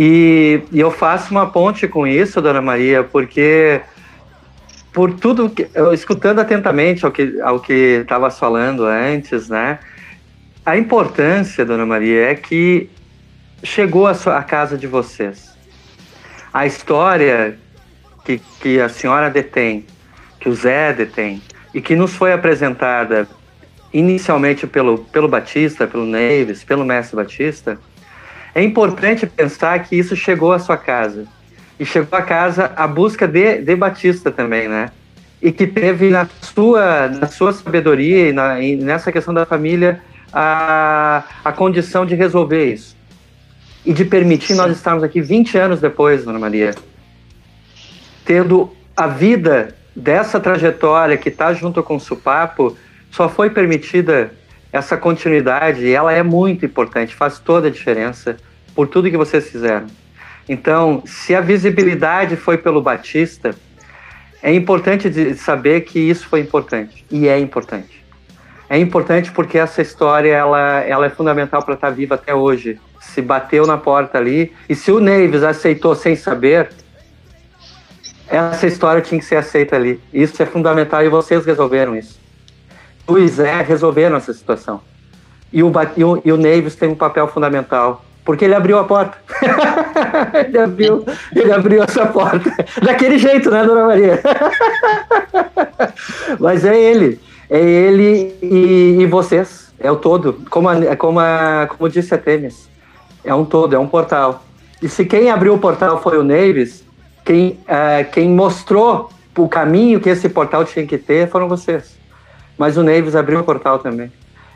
[0.01, 3.81] E, e eu faço uma ponte com isso, Dona Maria, porque
[4.93, 9.81] por tudo que eu escutando atentamente ao que ao que estava falando antes, né?
[10.65, 12.89] A importância, Dona Maria, é que
[13.65, 15.53] chegou à sua- à casa de vocês.
[16.55, 17.59] A história
[18.25, 19.85] que, que a senhora detém,
[20.39, 21.43] que o Zé detém,
[21.75, 23.27] e que nos foi apresentada
[23.93, 27.81] inicialmente pelo, pelo Batista, pelo Neves, pelo Mestre Batista,
[28.59, 31.27] é importante pensar que isso chegou à sua casa.
[31.79, 34.91] E chegou à casa a busca de, de Batista também, né?
[35.41, 40.01] E que teve na sua, na sua sabedoria e, na, e nessa questão da família
[40.33, 42.97] a, a condição de resolver isso.
[43.87, 46.75] E de permitir nós estarmos aqui 20 anos depois, Dona Maria,
[48.25, 52.77] tendo a vida dessa trajetória que está junto com o Supapo
[53.13, 54.33] só foi permitida
[54.73, 58.37] essa continuidade e ela é muito importante, faz toda a diferença
[58.79, 59.89] por tudo que vocês fizeram.
[60.49, 63.53] Então, se a visibilidade foi pelo Batista,
[64.41, 68.05] é importante saber que isso foi importante e é importante.
[68.71, 72.79] É importante porque essa história ela, ela é fundamental para estar viva até hoje.
[73.01, 76.71] Se bateu na porta ali e se o Neves aceitou sem saber,
[78.29, 80.01] essa história tinha que ser aceita ali.
[80.15, 82.17] Isso é fundamental e vocês resolveram isso.
[83.09, 84.81] O Zé resolveram essa situação.
[85.53, 88.85] E o, e o, e o Neves tem um papel fundamental porque ele abriu a
[88.85, 89.17] porta.
[90.47, 91.03] ele, abriu,
[91.35, 92.53] ele abriu essa porta.
[92.83, 94.21] Daquele jeito, né, dona Maria?
[96.39, 97.19] Mas é ele.
[97.49, 99.73] É ele e, e vocês.
[99.81, 100.43] É o todo.
[100.51, 102.69] Como, a, como, a, como disse a Temes.
[103.25, 104.45] É um todo, é um portal.
[104.83, 106.85] E se quem abriu o portal foi o Neves,
[107.25, 109.09] quem, uh, quem mostrou
[109.39, 111.97] o caminho que esse portal tinha que ter foram vocês.
[112.59, 114.13] Mas o Neves abriu o portal também.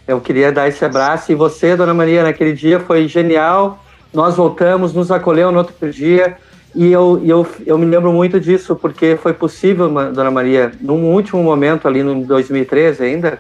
[0.07, 1.31] Eu queria dar esse abraço.
[1.31, 3.83] E você, Dona Maria, naquele dia foi genial.
[4.13, 6.37] Nós voltamos, nos acolheu no outro dia.
[6.75, 11.43] E eu, eu, eu me lembro muito disso, porque foi possível, Dona Maria, num último
[11.43, 13.39] momento ali no 2013 ainda,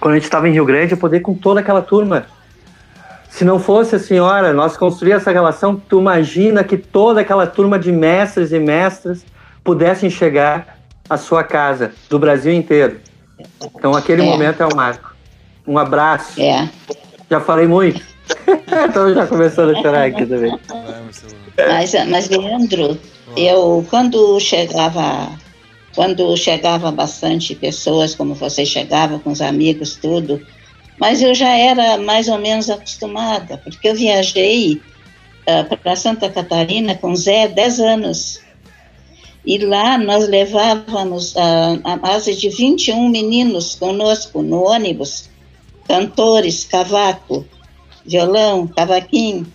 [0.00, 2.26] quando a gente estava em Rio Grande, poder com toda aquela turma.
[3.30, 7.78] Se não fosse a senhora, nós construir essa relação, tu imagina que toda aquela turma
[7.78, 9.24] de mestres e mestras
[9.62, 10.78] pudessem chegar
[11.08, 12.96] à sua casa, do Brasil inteiro.
[13.76, 14.24] Então aquele é.
[14.24, 15.11] momento é um marco.
[15.66, 16.40] Um abraço.
[16.40, 16.68] É.
[17.30, 18.00] Já falei muito.
[18.88, 20.58] Estou já começando a chorar aqui também.
[21.56, 22.98] Mas, mas Leandro,
[23.36, 25.30] eu quando chegava,
[25.94, 30.44] quando chegava bastante pessoas, como você chegava com os amigos, tudo,
[30.98, 36.28] mas eu já era mais ou menos acostumada, porque eu viajei uh, ah, para Santa
[36.28, 38.40] Catarina com Zé 10 anos.
[39.44, 45.31] E lá nós levávamos uh, a base de 21 meninos conosco no ônibus
[45.92, 47.44] cantores, cavaco,
[48.06, 49.46] violão, cavaquinho,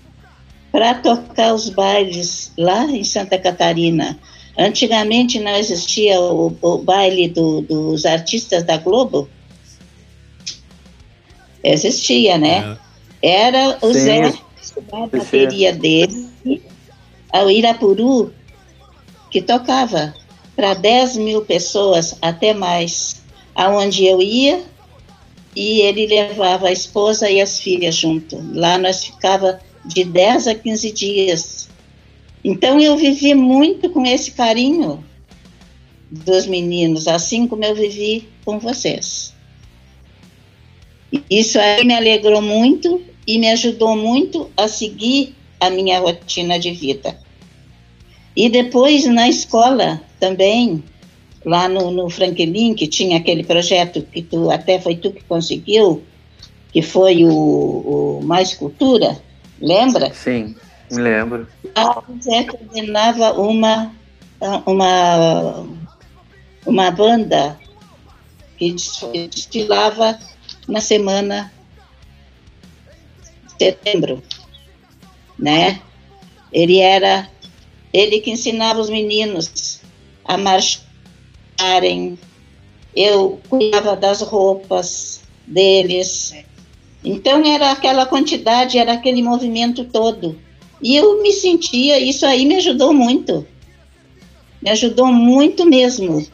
[0.71, 4.19] para tocar os bailes lá em Santa Catarina.
[4.55, 9.27] Antigamente não existia o, o baile do, dos artistas da Globo.
[11.63, 12.77] Existia, né?
[13.19, 13.45] É.
[13.45, 13.99] Era o Sim.
[13.99, 14.33] Zé,
[14.91, 16.29] a bateria dele,
[17.33, 18.31] ao Irapuru,
[19.31, 20.13] que tocava
[20.55, 23.25] para 10 mil pessoas, até mais.
[23.55, 24.63] Aonde eu ia,
[25.57, 28.39] e ele levava a esposa e as filhas junto.
[28.53, 31.67] Lá nós ficava de 10 a 15 dias.
[32.43, 35.03] Então eu vivi muito com esse carinho
[36.11, 39.33] dos meninos, assim como eu vivi com vocês.
[41.27, 46.69] Isso aí me alegrou muito e me ajudou muito a seguir a minha rotina de
[46.69, 47.17] vida.
[48.35, 50.83] E depois na escola também,
[51.47, 56.03] lá no, no Franklin, que tinha aquele projeto que tu até foi tu que conseguiu,
[56.73, 59.17] que foi o, o Mais Cultura,
[59.61, 60.13] lembra?
[60.13, 60.57] Sim,
[60.91, 61.47] me lembro.
[61.73, 63.93] A Zé coordenava uma,
[64.65, 65.65] uma,
[66.65, 67.57] uma banda
[68.57, 68.75] que
[69.29, 70.19] desfilava
[70.67, 71.49] na semana
[73.57, 74.21] de setembro,
[75.39, 75.79] né?
[76.51, 77.29] Ele era
[77.93, 79.79] ele que ensinava os meninos
[80.25, 80.86] a marchar
[82.95, 86.33] eu cuidava das roupas deles.
[87.03, 90.37] Então era aquela quantidade, era aquele movimento todo.
[90.81, 93.45] E eu me sentia, isso aí me ajudou muito.
[94.61, 96.25] Me ajudou muito mesmo.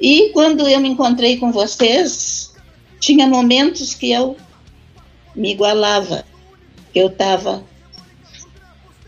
[0.00, 2.54] E quando eu me encontrei com vocês,
[2.98, 4.36] tinha momentos que eu
[5.34, 6.24] me igualava,
[6.92, 7.64] que eu estava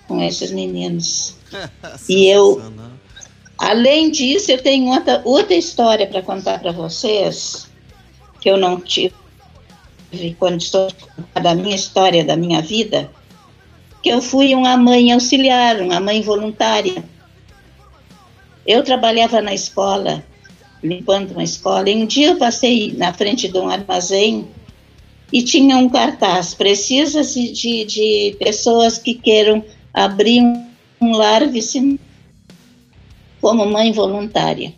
[0.06, 1.36] com esses meninos.
[2.08, 2.62] e eu
[3.58, 7.68] Além disso, eu tenho outra, outra história para contar para vocês,
[8.40, 9.14] que eu não tive
[10.38, 10.88] quando estou
[11.40, 13.10] da minha história, da minha vida,
[14.02, 17.02] que eu fui uma mãe auxiliar, uma mãe voluntária.
[18.66, 20.24] Eu trabalhava na escola,
[20.82, 24.46] limpando uma escola, e um dia eu passei na frente de um armazém
[25.32, 30.42] e tinha um cartaz, precisa-se de, de pessoas que queiram abrir
[31.00, 31.98] um, lar vicinal
[33.44, 34.72] como mãe voluntária.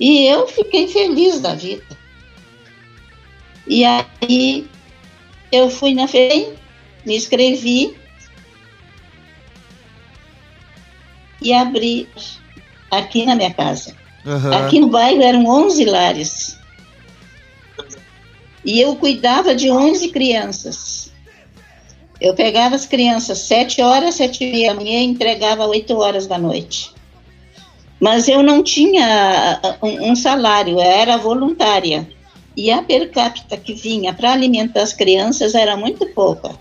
[0.00, 1.96] E eu fiquei feliz da vida.
[3.68, 4.66] E aí
[5.52, 6.54] eu fui na FEM,
[7.06, 7.96] me inscrevi
[11.40, 12.08] e abri
[12.90, 13.94] aqui na minha casa.
[14.26, 14.52] Uhum.
[14.52, 16.58] Aqui no bairro eram 11 lares.
[18.64, 21.12] E eu cuidava de 11 crianças.
[22.20, 26.26] Eu pegava as crianças sete horas, sete e meia da manhã e entregava oito horas
[26.26, 26.98] da noite.
[28.00, 32.08] Mas eu não tinha um, um salário, eu era voluntária.
[32.56, 36.58] E a per capita que vinha para alimentar as crianças era muito pouca.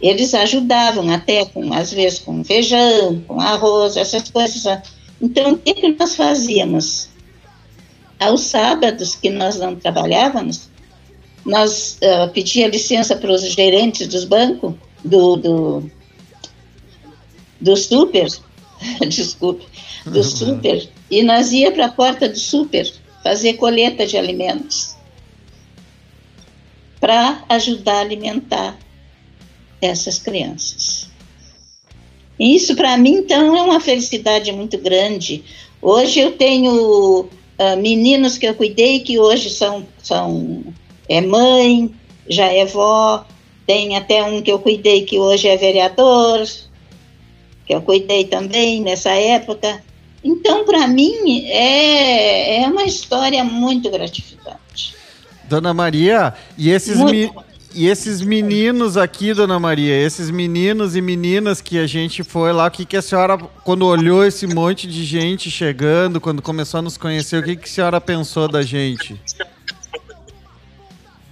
[0.00, 4.64] Eles ajudavam até com, às vezes, com feijão, com arroz, essas coisas.
[5.20, 7.08] Então, o que, que nós fazíamos?
[8.18, 10.68] Aos sábados que nós não trabalhávamos,
[11.44, 15.90] nós uh, pedia licença para os gerentes dos bancos, do, do,
[17.60, 18.28] do super,
[19.08, 19.66] desculpe,
[20.04, 22.92] do super, e nós ia para a porta do super
[23.22, 24.96] fazer coleta de alimentos
[27.00, 28.78] para ajudar a alimentar
[29.80, 31.10] essas crianças.
[32.38, 35.44] Isso para mim então é uma felicidade muito grande.
[35.80, 40.62] Hoje eu tenho uh, meninos que eu cuidei que hoje são são
[41.08, 41.92] é mãe,
[42.28, 43.24] já é vó,
[43.66, 46.46] tem até um que eu cuidei que hoje é vereador,
[47.66, 49.82] que eu cuidei também nessa época.
[50.24, 54.94] Então, para mim, é, é uma história muito gratificante.
[55.44, 56.98] Dona Maria, e esses,
[57.74, 62.66] e esses meninos aqui, Dona Maria, esses meninos e meninas que a gente foi lá,
[62.66, 66.82] o que, que a senhora, quando olhou esse monte de gente chegando, quando começou a
[66.82, 69.20] nos conhecer, o que, que a senhora pensou da gente?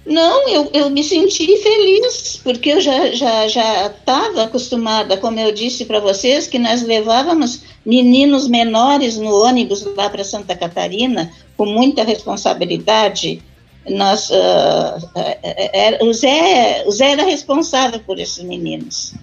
[0.05, 5.51] Não, eu, eu me senti feliz, porque eu já já já estava acostumada, como eu
[5.51, 11.67] disse para vocês, que nós levávamos meninos menores no ônibus lá para Santa Catarina, com
[11.67, 13.43] muita responsabilidade.
[13.87, 19.13] Nós, uh, uh, uh, o, Zé, o Zé era responsável por esses meninos.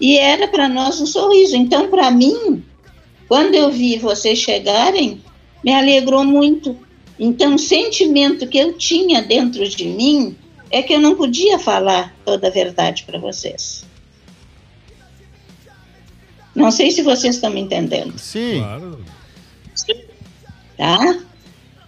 [0.00, 1.56] E era para nós um sorriso.
[1.56, 2.62] Então, para mim,
[3.26, 5.20] quando eu vi vocês chegarem,
[5.62, 6.76] me alegrou muito,
[7.18, 10.36] então, o sentimento que eu tinha dentro de mim
[10.70, 13.84] é que eu não podia falar toda a verdade para vocês.
[16.54, 18.18] Não sei se vocês estão me entendendo.
[18.18, 18.58] Sim.
[18.60, 19.04] Claro.
[20.76, 21.18] Tá?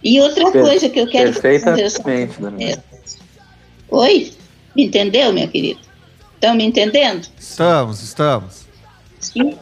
[0.03, 2.77] E outra Per- coisa que eu quero perfeitamente, Dona É.
[3.89, 4.33] Oi?
[4.75, 5.79] Me entendeu, minha querida?
[6.35, 7.27] Estão me entendendo?
[7.39, 8.65] Estamos, estamos.
[9.19, 9.55] Sim.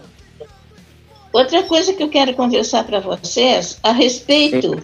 [1.31, 4.83] Outra coisa que eu quero conversar para vocês a respeito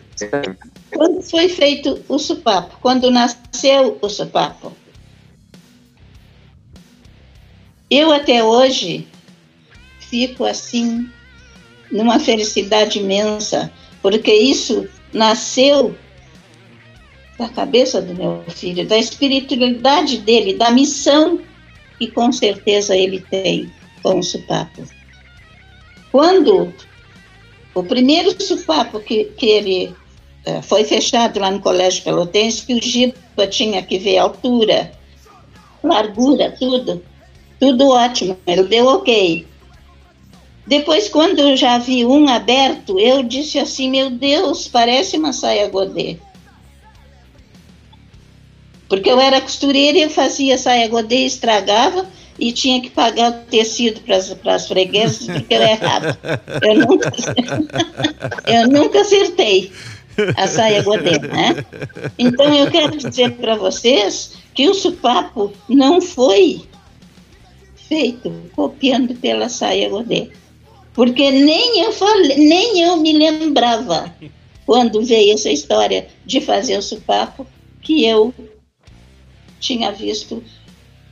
[0.94, 4.72] quando foi feito o supapo, quando nasceu o supapo.
[7.90, 9.08] Eu até hoje
[10.00, 11.10] fico assim
[11.92, 13.72] numa felicidade imensa,
[14.02, 15.96] porque isso nasceu
[17.38, 21.40] da cabeça do meu filho, da espiritualidade dele, da missão
[21.98, 23.72] que com certeza ele tem
[24.02, 24.95] com o supapo.
[26.16, 26.74] Quando
[27.74, 29.94] o primeiro supapo que, que ele
[30.46, 34.94] eh, foi fechado lá no Colégio Pelotense, que o Giba tinha que ver a altura,
[35.84, 37.04] largura, tudo,
[37.60, 39.46] tudo ótimo, ele deu ok.
[40.66, 45.68] Depois, quando eu já vi um aberto, eu disse assim, meu Deus, parece uma saia
[45.68, 46.16] godê.
[48.88, 52.08] Porque eu era costureira e eu fazia saia godê, estragava
[52.38, 56.18] e tinha que pagar o tecido para as freguesas porque eu errava.
[56.62, 57.14] Eu nunca,
[58.48, 59.72] eu nunca acertei
[60.36, 61.66] a saia godê, né?
[62.18, 66.62] Então eu quero dizer para vocês que o supapo não foi
[67.88, 70.30] feito copiando pela saia godê.
[70.94, 74.14] Porque nem eu falei, nem eu me lembrava
[74.66, 77.46] quando veio essa história de fazer o supapo
[77.82, 78.34] que eu
[79.60, 80.42] tinha visto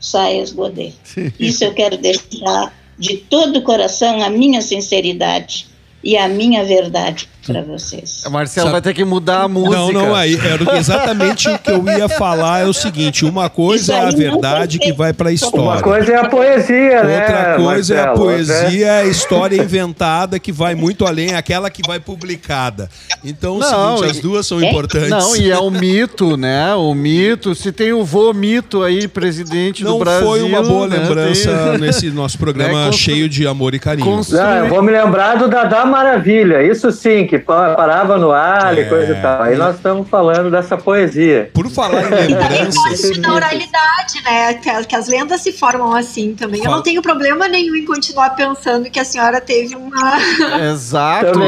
[0.03, 0.91] saias godê.
[1.39, 5.67] Isso eu quero deixar de todo o coração a minha sinceridade
[6.03, 8.21] e a minha verdade para vocês.
[8.25, 9.75] A Marcela Sabe- vai ter que mudar a música.
[9.75, 13.93] Não, não, aí era exatamente o que eu ia falar é o seguinte, uma coisa
[13.93, 15.81] é a não verdade que vai para a Uma história.
[15.81, 17.19] coisa é a poesia, né?
[17.21, 18.25] Outra coisa é a Marcelo?
[18.27, 22.89] poesia, é a história inventada que vai muito além, aquela que vai publicada.
[23.23, 24.69] Então, é o Não, seguinte, as duas são É?
[24.69, 25.09] importantes.
[25.09, 26.73] Não, e é o mito, né?
[26.75, 27.53] O mito.
[27.55, 30.27] Se tem o vô mito aí, presidente Não do Brasil.
[30.27, 30.97] foi uma boa né?
[30.97, 34.05] lembrança Tem- nesse nosso programa Né, constru- cheio de amor e carinho.
[34.05, 38.31] constru- Não, eu vou me lembrar do Dadá Maravilha, isso sim, que pa- parava no
[38.31, 38.81] ar É.
[38.81, 39.41] e coisa e tal.
[39.43, 41.49] Aí nós estamos falando dessa poesia.
[41.53, 44.53] Por falar em E lembranças, parte da oralidade, né?
[44.55, 46.59] Que, que as lendas se formam assim também.
[46.59, 46.75] Eu Fala.
[46.77, 50.17] não tenho problema nenhum em continuar pensando que a senhora teve uma.
[50.71, 51.39] Exato.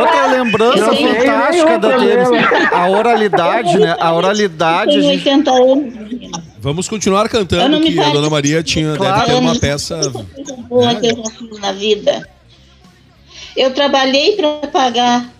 [0.00, 2.38] Outra lembrança Eu tenho fantástica problema.
[2.72, 3.96] A oralidade, né?
[3.98, 4.90] A oralidade.
[4.90, 5.28] A Tenho gente...
[5.28, 5.94] 80 anos.
[5.94, 6.42] menina.
[6.58, 9.14] vamos continuar Eu cantando que a Dona Maria tinha Claro.
[9.20, 10.00] deve ter uma peça
[10.68, 12.28] boa que eu já fiz na vida.
[13.56, 15.30] Eu trabalhei para pagar,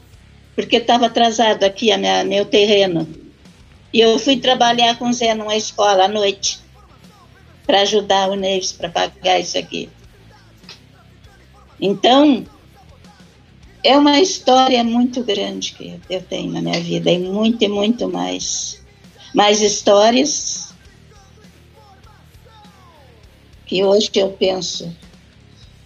[0.55, 3.09] porque estava atrasado aqui a minha, meu terreno.
[3.93, 6.61] E eu fui trabalhar com o Zé numa escola à noite,
[7.67, 9.89] para ajudar o Neves para pagar isso aqui.
[11.81, 12.47] Então,
[13.83, 18.09] é uma história muito grande que eu tenho na minha vida, e muito e muito
[18.09, 18.81] mais.
[19.35, 20.73] Mais histórias
[23.67, 24.95] que hoje eu penso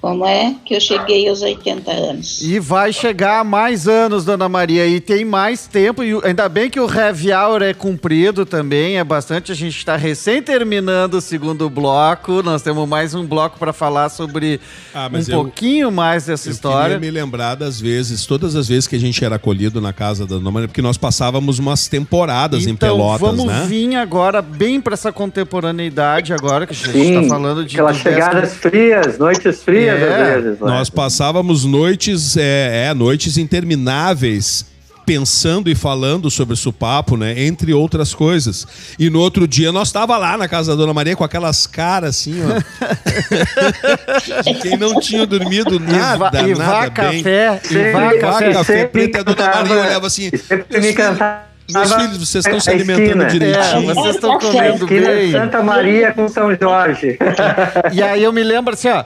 [0.01, 2.41] como é que eu cheguei aos 80 anos.
[2.43, 6.71] E vai chegar a mais anos, Dona Maria, e tem mais tempo, e ainda bem
[6.71, 11.21] que o Heavy Hour é cumprido também, é bastante, a gente está recém terminando o
[11.21, 14.61] segundo bloco, nós temos mais um bloco para falar sobre
[14.95, 16.95] Ah, um mas eu- pouquinho mais dessa Eu história.
[16.97, 20.25] queria me lembrar das vezes, todas as vezes que a gente era acolhido na casa
[20.25, 23.65] da Dona Maria, porque nós passávamos umas temporadas em Então, Pelotas, vamos né?
[23.67, 27.75] vir agora bem para essa contemporaneidade agora, que a gente está falando de...
[27.75, 30.61] aquelas chegadas frias, noites frias É, às vezes.
[30.61, 30.67] né?
[30.67, 34.67] Nós passávamos noites, é, é, noites intermináveis
[35.05, 37.41] pensando e falando sobre o supapo, né?
[37.45, 38.67] Entre outras coisas.
[38.99, 42.11] E no outro dia nós tava lá na casa da Dona Maria com aquelas caras
[42.17, 42.59] assim, ó.
[44.43, 47.23] de quem não tinha dormido nada, e vá nada bem.
[47.23, 48.53] café, e vá café.
[48.53, 52.17] café preto, a Dona Maria olhava assim, e sempre "Meus me filhos- cantava Meus filhos,
[52.19, 53.25] vocês estão se alimentando esquina.
[53.25, 53.95] É, direitinho.
[53.95, 55.33] vocês estão comendo de bem.
[55.33, 57.19] Santa Maria com São Jorge.
[57.93, 59.05] E aí eu me lembro assim, ó.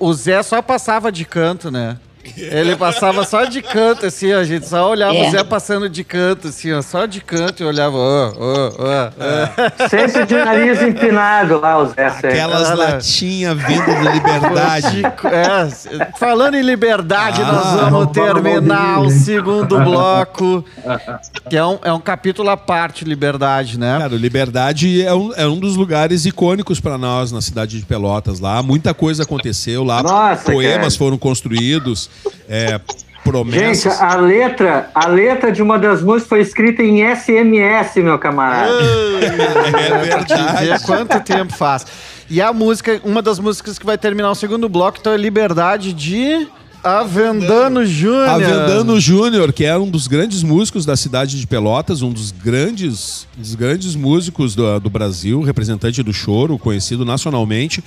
[0.00, 1.98] O Zé só passava de canto, né?
[2.36, 5.28] Ele passava só de canto, assim, ó, a gente só olhava É.
[5.28, 9.88] o Zé passando de canto, assim, ó, só de canto e olhava, ó, ó, ó.
[9.88, 12.06] Sempre de nariz empinado lá, o Zé.
[12.06, 15.02] Aquelas latinhas vindo de liberdade.
[15.24, 20.64] É, falando em liberdade, nós Ah, vamos vamos- vamos terminar o segundo bloco,
[21.48, 23.98] que é um, é um capítulo à parte, liberdade, né?
[23.98, 28.40] Cara, Liberdade é um, é um dos lugares icônicos para nós na cidade de Pelotas.
[28.40, 30.98] Lá muita coisa aconteceu, lá Nossa, poemas cara.
[30.98, 32.10] foram construídos,
[32.48, 32.82] é, Gente,
[33.22, 34.00] promessas.
[34.00, 38.72] a letra, a letra de uma das músicas foi escrita em SMS, meu camarada.
[38.72, 40.10] é Ver
[40.56, 40.84] verdade.
[40.84, 41.86] quanto tempo faz.
[42.30, 45.92] E a música, uma das músicas que vai terminar o segundo bloco, então é Liberdade
[45.92, 46.46] de
[46.82, 48.28] Avendano Júnior.
[48.28, 53.26] Avendano Júnior, que era um dos grandes músicos da cidade de Pelotas, um dos grandes,
[53.36, 57.82] dos grandes músicos do, do Brasil, representante do choro, conhecido nacionalmente.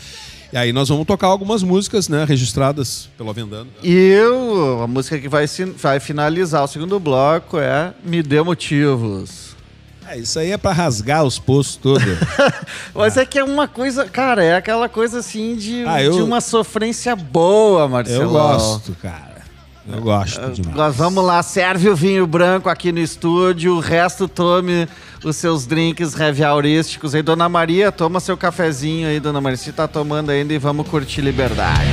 [0.53, 3.69] E aí nós vamos tocar algumas músicas, né, registradas pelo Avendano.
[3.81, 5.45] E o- a música que vai,
[5.77, 9.51] vai finalizar o segundo bloco é Me Dê Motivos.
[10.07, 12.03] É, isso aí é para rasgar os poços todos.
[12.93, 16.21] Mas é que é uma coisa, cara, é aquela coisa assim de, Ah, eu- de
[16.21, 18.23] uma sofrência boa, Marcelo.
[18.23, 19.30] Eu gosto, cara.
[19.88, 20.75] Eu gosto demais.
[20.75, 24.88] Nós vamos lá, serve o vinho branco aqui no estúdio, o resto tome
[25.23, 27.21] os seus drinks heavy-heurísticos aí.
[27.21, 31.21] Dona Maria, toma seu cafezinho aí, Dona Maria, se tá tomando ainda e vamos curtir
[31.21, 31.89] liberdade.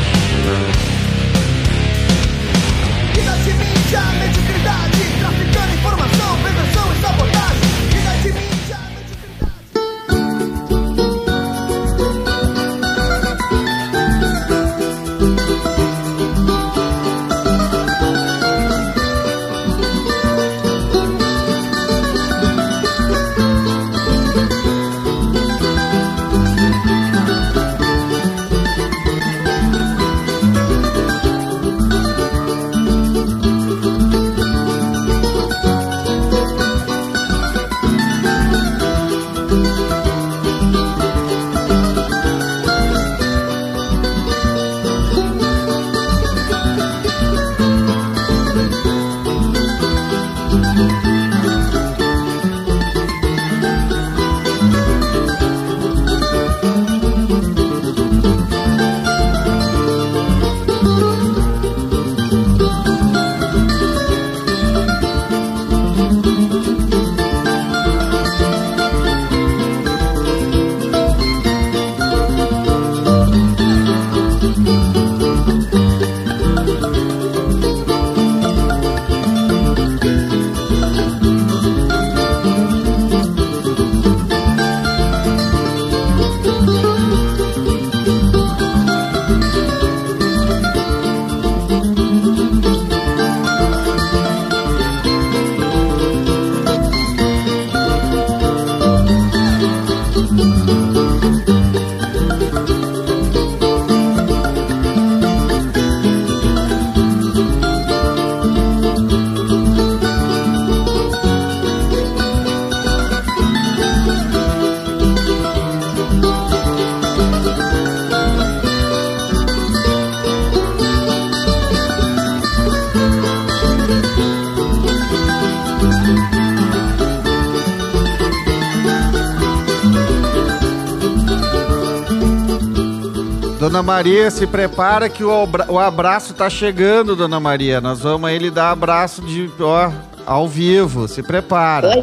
[133.69, 137.83] Dona Maria, se prepara que o, abra- o abraço tá chegando, Dona Maria.
[137.83, 139.91] Nós vamos lhe dar abraço de, ó,
[140.25, 141.07] ao vivo.
[141.07, 141.95] Se prepara.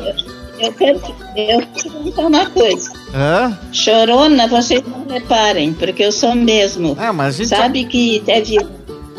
[0.59, 1.01] Eu quero,
[1.35, 2.91] eu quero te contar uma coisa.
[3.15, 3.57] Hã?
[3.71, 6.95] Chorona, vocês não reparem, porque eu sou mesmo.
[6.99, 7.49] Ah, mas gente...
[7.49, 8.59] Sabe que teve.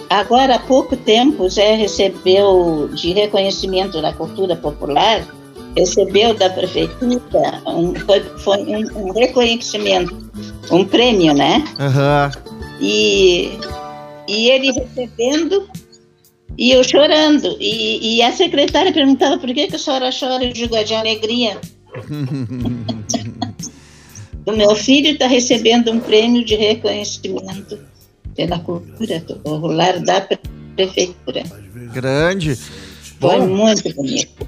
[0.08, 5.22] Agora há pouco tempo já recebeu de reconhecimento da cultura popular,
[5.76, 10.30] recebeu da prefeitura um, foi, foi um, um reconhecimento,
[10.70, 11.64] um prêmio, né?
[11.78, 12.30] Aham.
[12.80, 13.50] E,
[14.28, 15.68] e ele recebendo
[16.58, 17.56] e eu chorando.
[17.60, 20.44] E, e a secretária perguntava por que, que a senhora chora?
[20.44, 21.58] Eu digo, é de alegria.
[24.46, 27.80] O meu filho está recebendo um prêmio de reconhecimento
[28.36, 30.38] pela cultura popular da pre-
[30.76, 31.42] prefeitura.
[31.92, 32.54] Grande.
[32.54, 34.46] Foi Bom, muito bonito.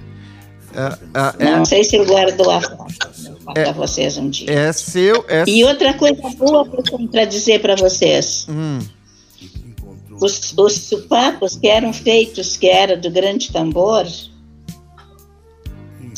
[0.78, 2.94] É, é- Não sei se ele guardou a foto
[3.52, 4.50] para vocês um dia.
[4.50, 5.24] é seu.
[5.28, 5.44] É...
[5.46, 6.64] E outra coisa boa
[7.10, 8.46] para dizer para vocês.
[8.48, 8.78] Hum,
[10.20, 14.04] Os, os supapos que eram feitos, que era do grande tambor,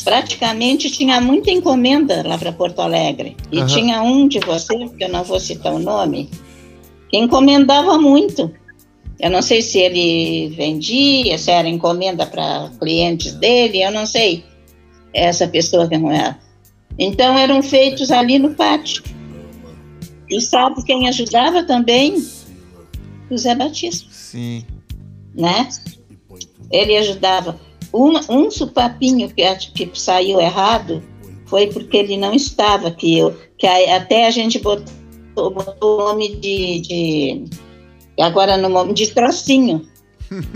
[0.05, 3.37] praticamente tinha muita encomenda lá para Porto Alegre.
[3.53, 3.67] E Aham.
[3.67, 6.31] tinha um de vocês, que eu não vou citar o nome,
[7.09, 8.51] que encomendava muito.
[9.19, 14.43] Eu não sei se ele vendia, se era encomenda para clientes dele, eu não sei.
[15.13, 16.39] Essa pessoa que não era.
[16.99, 19.03] Então eram feitos ali no pátio.
[20.29, 22.25] E sabe quem ajudava também?
[23.31, 24.65] O Zé Batista sim.
[25.35, 25.69] né?
[26.71, 27.59] Ele ajudava.
[27.93, 29.43] Um, um supapinho que,
[29.87, 31.03] que saiu errado
[31.47, 33.19] foi porque ele não estava aqui.
[33.19, 34.85] Eu, que a- até a gente botou,
[35.35, 37.45] botou o nome de, de
[38.21, 39.89] agora no nome de trocinho.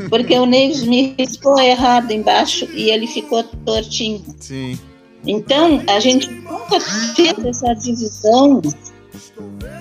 [0.09, 4.23] Porque o Neves me riscou errado embaixo e ele ficou tortinho.
[4.39, 4.79] Sim.
[5.27, 8.61] Então, a gente nunca fez essa divisão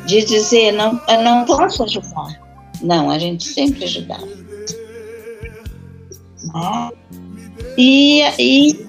[0.05, 2.41] de dizer, não, eu não posso ajudar.
[2.81, 4.27] Não, a gente sempre ajudava.
[7.77, 8.85] E, e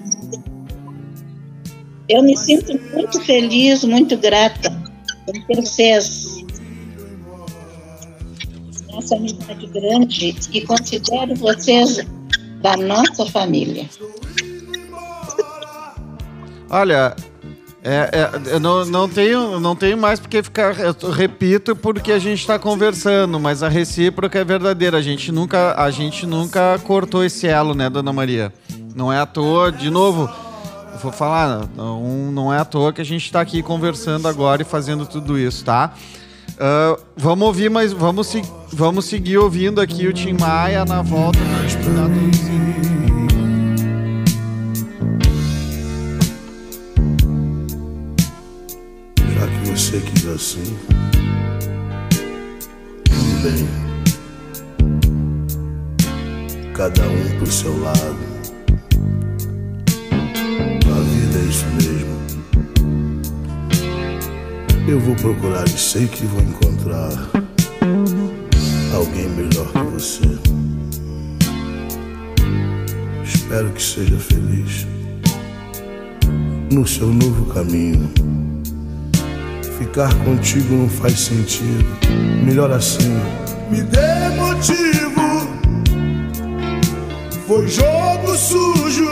[2.09, 4.71] eu me sinto muito feliz, muito grata
[5.25, 6.44] por ter vocês
[8.97, 12.05] essa amizade grande e considero vocês
[12.61, 13.89] da nossa família.
[16.69, 17.15] Olha,
[17.87, 20.75] é, é, eu não, não, tenho, não tenho mais porque ficar.
[20.79, 24.97] Eu repito porque a gente está conversando, mas a recíproca é verdadeira.
[24.97, 28.51] A gente nunca, a gente nunca cortou esse elo, né, Dona Maria?
[28.95, 30.27] Não é à toa, de novo.
[31.03, 34.65] Vou falar, não, não é à toa que a gente está aqui conversando agora e
[34.65, 35.93] fazendo tudo isso, tá?
[36.59, 38.41] Ah, vamos ouvir, mas vamos, se-
[38.71, 41.39] vamos seguir ouvindo aqui o Tim Maia na volta.
[41.39, 42.45] pra dar tudo isso.
[49.17, 50.77] Já que você quis assim,
[53.05, 53.67] tudo bem.
[56.73, 58.17] Cada um pro seu lado.
[60.11, 61.94] A vida é isso mesmo.
[64.87, 67.09] Eu vou procurar e sei que vou encontrar
[68.93, 70.21] alguém melhor que você.
[73.23, 74.85] Espero que seja feliz
[76.71, 78.11] no seu novo caminho.
[79.79, 81.85] Ficar contigo não faz sentido.
[82.45, 83.19] Melhor assim.
[83.71, 85.47] Me dê motivo.
[87.47, 89.09] Foi jogo sujo.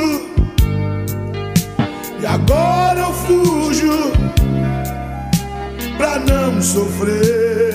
[2.22, 4.33] E agora eu fujo.
[6.04, 7.73] Pra não sofrer.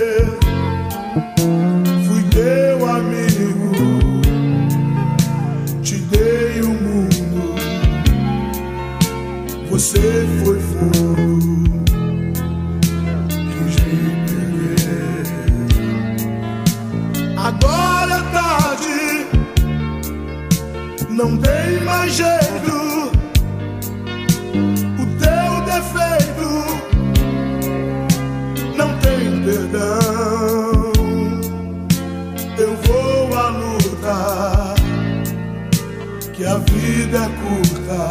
[37.08, 38.02] Vida curta,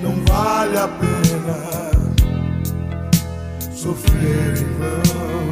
[0.00, 1.58] não vale a pena
[3.74, 5.50] sofrer em vão.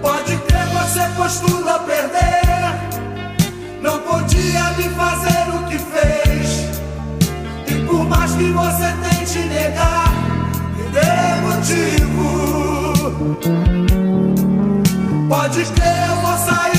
[0.00, 2.40] Pode crer, você costuma perder.
[3.82, 6.68] Não podia me fazer o que fez.
[7.66, 10.12] E por mais que você tente negar,
[10.76, 12.28] me dê motivo.
[15.28, 16.69] Pode crer, eu vou sair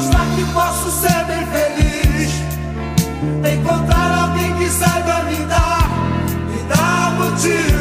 [0.00, 2.32] mostrar que posso ser bem feliz.
[3.52, 5.88] Encontrar alguém que saiba me dar,
[6.48, 7.79] me dar motivo.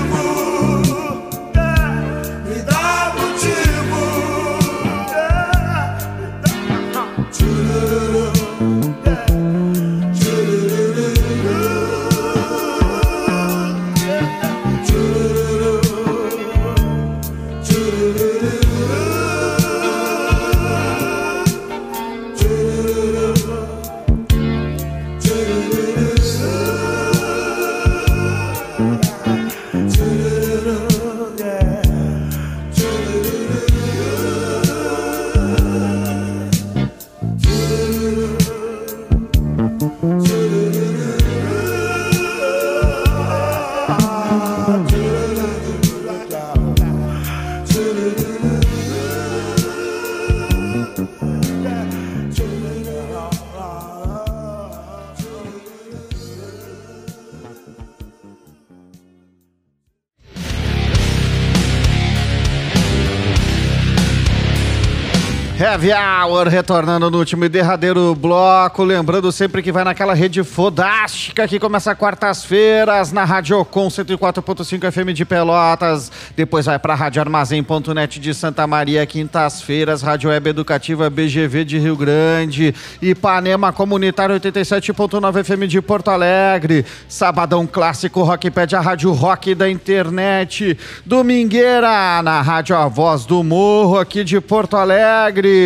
[65.70, 68.84] Heavy Hour retornando no último e derradeiro bloco.
[68.84, 75.14] Lembrando sempre que vai naquela rede fodástica que começa quartas-feiras na Rádio Com 104.5 FM
[75.14, 76.12] de Pelotas.
[76.36, 80.02] Depois vai para Rádio Armazém.net de Santa Maria, quintas-feiras.
[80.02, 82.74] Rádio Web Educativa BGV de Rio Grande.
[83.00, 86.84] Ipanema Comunitário 87.9 FM de Porto Alegre.
[87.08, 90.76] Sabadão Clássico Rockpad, a Rádio Rock da internet.
[91.06, 95.59] Domingueira na Rádio A Voz do Morro aqui de Porto Alegre.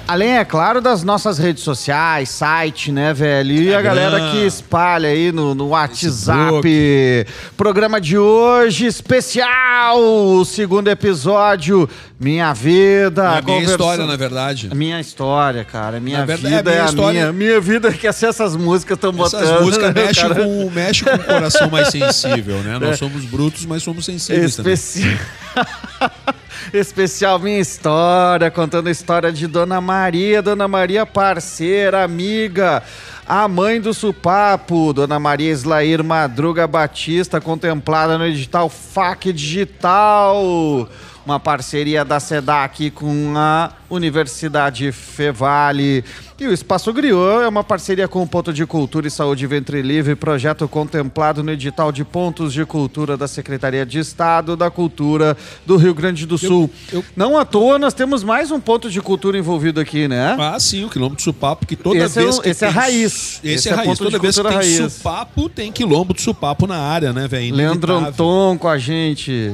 [0.07, 3.51] Além, é claro, das nossas redes sociais, site, né, velho?
[3.55, 7.25] E a galera que espalha aí no, no WhatsApp.
[7.57, 11.89] Programa de hoje, especial, o segundo episódio,
[12.19, 13.23] Minha Vida.
[13.33, 14.69] É a minha história, na verdade.
[14.71, 15.99] A minha história, cara.
[15.99, 17.19] Minha verdade, vida é a é, minha a história.
[17.21, 17.33] minha.
[17.33, 19.41] Minha vida é que assim, essas músicas estão botando.
[19.43, 20.35] Essas músicas né, mexem cara?
[20.35, 22.77] com, mexe com o coração mais sensível, né?
[22.77, 22.97] Nós É.
[22.97, 24.75] somos brutos, mas somos sensíveis também.
[26.73, 27.05] Especi...
[27.15, 32.83] Especial Minha História, contando a história de Dona Maria, Dona Maria parceira, amiga,
[33.25, 40.89] a mãe do Supapo, Dona Maria Islair Madruga Batista, contemplada no edital FAC Digital,
[41.25, 46.03] uma parceria da SEDAC com a Universidade Fevale.
[46.37, 49.81] E o Espaço Griot é uma parceria com o Ponto de Cultura e Saúde Ventre
[49.81, 55.37] Livre, projeto contemplado no edital de pontos de cultura da Secretaria de Estado da Cultura
[55.65, 56.69] do Rio Grande do Sul.
[57.15, 60.35] Não à toa, nós temos mais um ponto de cultura envolvido aqui, né?
[60.37, 62.67] Ah, sim, o quilombo do Supapo, que toda Esse é vez o- que esse é
[62.67, 63.39] tem- raiz.
[63.41, 63.87] Esse, Esse é é raiz.
[63.87, 64.93] ponto Toda de vez que cultura tem raiz.
[64.93, 67.55] Supapo, tem quilombo do Supapo na área, né, velho?
[67.55, 67.95] Leandro.
[67.95, 69.53] Anton com a gente.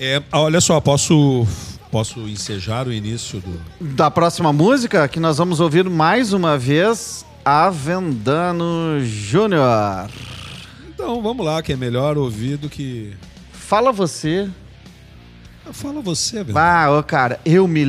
[0.00, 1.46] É, olha só, posso,
[1.90, 3.94] posso ensejar o início do...
[3.94, 10.08] Da próxima música, que nós vamos ouvir mais uma vez, Avendano Júnior.
[10.88, 13.14] Então, vamos lá, que é melhor ouvir do que...
[13.52, 14.48] Fala você.
[15.72, 16.56] Fala você, velho.
[16.56, 17.84] Ah, ô, cara, eu me,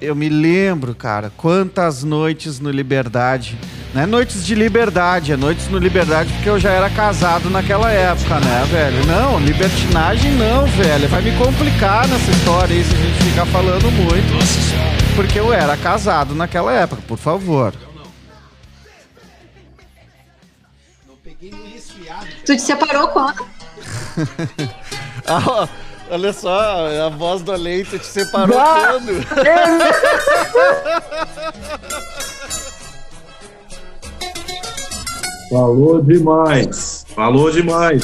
[0.00, 3.58] eu me lembro, cara, quantas noites no Liberdade.
[3.94, 7.92] Não é noites de liberdade, é noites no Liberdade porque eu já era casado naquela
[7.92, 9.06] época, né, velho?
[9.06, 11.08] Não, libertinagem não, velho.
[11.08, 14.34] Vai me complicar nessa história aí se a gente ficar falando muito.
[14.34, 14.96] Nossa senhora.
[15.14, 17.72] Porque eu era casado naquela época, por favor.
[22.44, 23.46] Tu te separou quando?
[25.26, 25.66] Ah,
[26.10, 29.24] olha só, a voz do Leite te separou quando?
[35.54, 37.06] Falou demais.
[37.14, 38.02] Falou demais.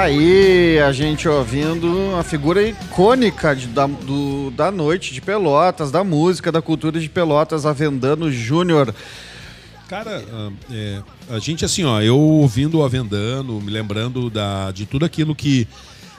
[0.00, 5.90] Tá aí a gente ouvindo a figura icônica de- da, do- da noite de Pelotas,
[5.90, 8.94] da música, da cultura de Pelotas, Avendano Júnior.
[9.90, 14.86] Cara, ah, é, a gente assim, ó, eu ouvindo o Avendano, me lembrando da, de
[14.86, 15.68] tudo aquilo que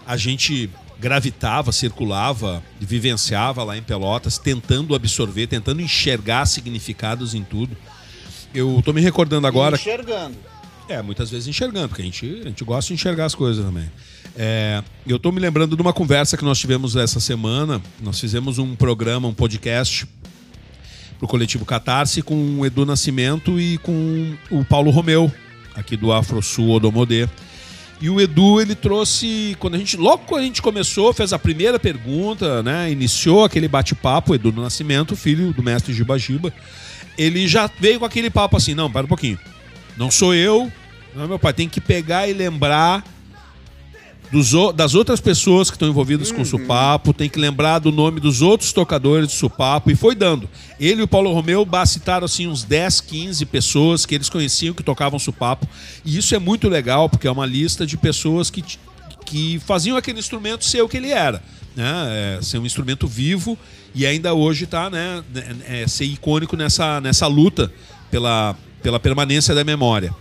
[0.06, 0.70] a gente
[1.00, 7.76] gravitava, circulava, vivenciava lá em Pelotas, tentando absorver, tentando enxergar significados em tudo.
[8.54, 9.76] Eu tô me recordando agora.
[9.76, 10.51] Enxergando.
[10.92, 13.90] É, muitas vezes enxergando, porque a gente, a gente gosta de enxergar as coisas também.
[14.36, 17.82] É, eu tô me lembrando de uma conversa que nós tivemos essa semana.
[18.02, 20.06] Nós fizemos um programa, um podcast
[21.18, 25.32] pro coletivo Catarse com o Edu Nascimento e com o Paulo Romeu,
[25.76, 27.26] aqui do Afro Sul Odomodê.
[28.02, 31.40] E o Edu, ele trouxe, quando a gente, logo quando a gente começou, fez a
[31.40, 36.52] primeira pergunta, né, iniciou aquele bate-papo, o Edu do Nascimento, filho do mestre Giba Giba,
[37.18, 39.40] ele já veio com aquele papo assim, não, para um pouquinho,
[39.96, 40.72] não sou eu,
[41.16, 43.04] não meu pai, tem que pegar e lembrar
[44.32, 48.22] dos das outras pessoas que estão envolvidas com o Supapo, tem que lembrar do nome
[48.22, 50.50] dos outros tocadores do Supapo, e foi dando.
[50.80, 54.82] Ele e o Paulo Romeu citaram assim, uns 10, 15 pessoas que eles conheciam que
[54.82, 55.68] tocavam Supapo,
[56.06, 58.64] e isso é muito legal, porque é uma lista de pessoas que,
[59.26, 61.44] que faziam aquele instrumento ser o que ele era.
[61.76, 62.38] Né?
[62.38, 63.58] É, ser um instrumento vivo
[63.96, 65.24] e ainda hoje está né,
[65.66, 67.72] é, ser icônico nessa, nessa luta
[68.10, 70.14] pela, pela permanência da memória.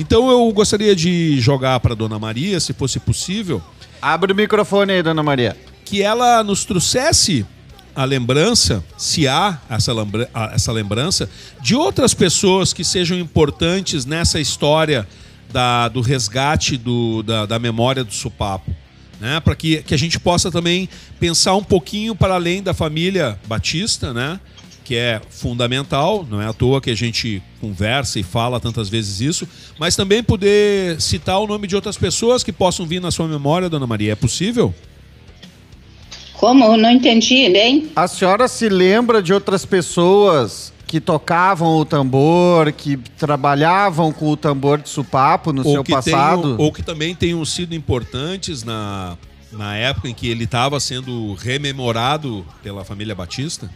[0.00, 3.60] Então eu gostaria de jogar para Dona Maria, se fosse possível,
[4.00, 5.56] Abre o microfone aí, dona Maria.
[5.84, 7.44] que ela nos trouxesse
[7.96, 11.28] a lembrança, se há essa, lembra- essa lembrança,
[11.60, 15.04] de outras pessoas que sejam importantes nessa história
[15.52, 18.70] da- do resgate do- da, da memória do Supapo.
[19.20, 19.40] Né?
[19.40, 20.88] Para que, que a gente possa também
[21.18, 24.38] pensar um pouquinho para além da família Batista, né?
[24.88, 29.20] Que é fundamental, não é à toa que a gente conversa e fala tantas vezes
[29.20, 29.46] isso,
[29.78, 33.68] mas também poder citar o nome de outras pessoas que possam vir na sua memória,
[33.68, 34.12] Dona Maria.
[34.12, 34.74] É possível?
[36.32, 36.64] Como?
[36.64, 37.90] Eu Não entendi bem.
[37.94, 44.38] A senhora se lembra de outras pessoas que tocavam o tambor, que trabalhavam com o
[44.38, 46.42] tambor de supapo no seu que passado?
[46.42, 49.18] tenham- ou que também tenham sido importantes na,
[49.52, 53.68] na época em que ele estava sendo rememorado pela família Batista?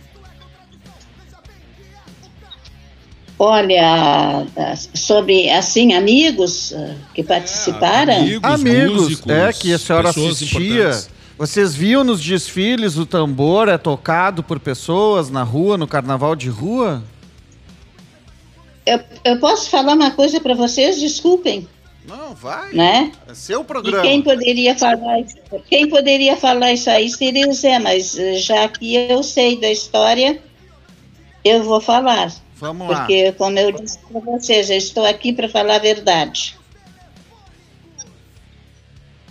[3.39, 4.47] Olha,
[4.95, 8.15] sobre, assim, amigos ah, que participaram.
[8.43, 10.91] Amigos, músicos, é que a senhora assistia.
[11.37, 16.49] Vocês viam nos desfiles o tambor é tocado por pessoas na rua, no carnaval de
[16.49, 17.03] rua?
[18.87, 21.01] Eu, eu posso falar uma coisa para vocês?
[21.01, 21.67] Desculpem,
[22.07, 22.73] Não, vai.
[22.73, 23.13] né?
[23.29, 24.03] É seu E programa.
[24.03, 25.37] quem poderia falar isso?
[25.69, 29.71] Quem poderia falar isso aí seria o Zé, mas eh, já que eu sei da
[29.71, 30.41] história,
[31.45, 32.33] eu vou falar.
[32.63, 32.99] Vamos lá.
[33.01, 36.57] Porque, como eu disse para vocês, eu estou aqui para falar a verdade.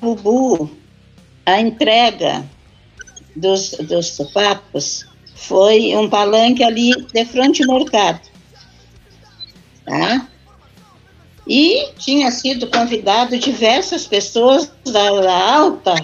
[0.01, 0.69] Bubu,
[1.45, 2.43] a entrega
[3.34, 8.19] dos, dos sopapos foi um palanque ali de frente ao mercado.
[9.86, 10.27] Tá?
[11.47, 15.95] E tinha sido convidado diversas pessoas da, da alta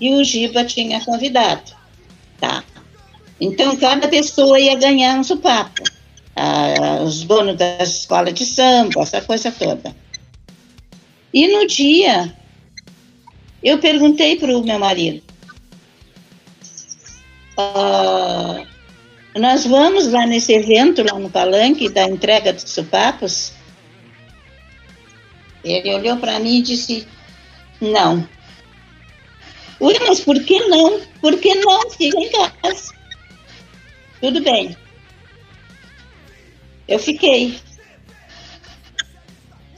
[0.00, 1.72] e o Giba tinha convidado.
[2.38, 2.62] Tá?
[3.40, 5.82] Então, cada pessoa ia ganhar um sopapo.
[6.34, 9.94] Ah, os donos da escola de samba, essa coisa toda.
[11.32, 12.34] E no dia,
[13.62, 15.22] eu perguntei para o meu marido:
[17.56, 18.64] ah,
[19.36, 23.52] Nós vamos lá nesse evento, lá no palanque, da entrega dos sopapos?
[25.64, 27.06] Ele olhou para mim e disse:
[27.80, 28.26] Não.
[29.78, 31.00] Ui, mas por que não?
[31.20, 31.90] Por que não?
[31.90, 32.92] Fica em casa.
[34.20, 34.76] Tudo bem.
[36.92, 37.58] Eu fiquei.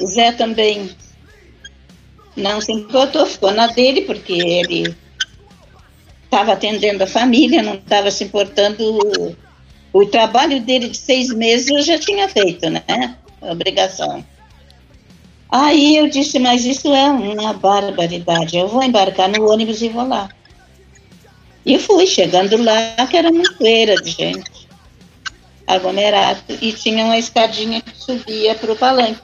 [0.01, 0.91] O Zé também
[2.37, 4.97] não se importou, ficou na dele, porque ele
[6.25, 9.37] estava atendendo a família, não estava se importando.
[9.93, 13.17] O, trabalho dele de seis meses eu já tinha feito, né?
[13.41, 14.27] Obrigação.
[15.49, 18.57] Aí eu disse, mas isso é uma barbaridade.
[18.57, 20.29] Eu vou embarcar no ônibus e vou lá.
[21.65, 24.54] E fui, chegando lá, que era uma poeira de gente
[25.67, 29.21] aglomerado e tinha uma escadinha que subia para o palanque.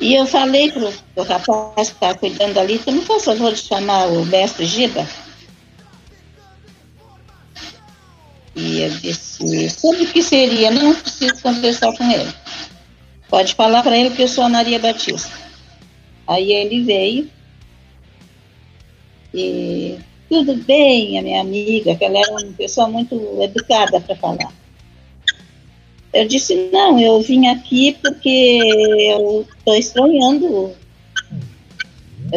[0.00, 3.60] E eu falei pro, pro rapaz que estava cuidando ali, tu me faz favor de
[3.60, 5.06] chamar o mestre Giba?
[8.54, 10.70] E eu disse, sobre o que seria?
[10.70, 12.32] Não preciso conversar com ele.
[13.28, 15.30] Pode falar para ele que eu sou a Maria Batista.
[16.26, 17.30] Aí ele veio
[19.32, 19.98] e
[20.32, 24.50] tudo bem, a minha amiga, que ela era uma pessoa muito educada para falar.
[26.10, 28.58] Eu disse, não, eu vim aqui porque
[29.10, 30.72] eu estou estranhando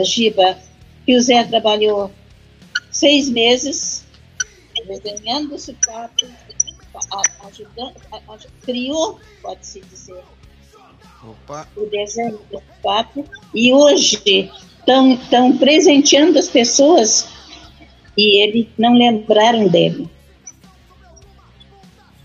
[0.04, 0.58] Giba,
[1.06, 2.12] que o Zé trabalhou
[2.92, 4.04] seis meses
[4.86, 6.30] desenhando sapatos,
[7.14, 10.22] a- ajudando, a- a- criou, pode-se dizer,
[11.24, 11.66] Opa.
[11.78, 13.24] o desenho do sapato,
[13.54, 14.52] e hoje
[14.86, 17.35] estão presenteando as pessoas
[18.18, 20.08] e ele não lembraram dele.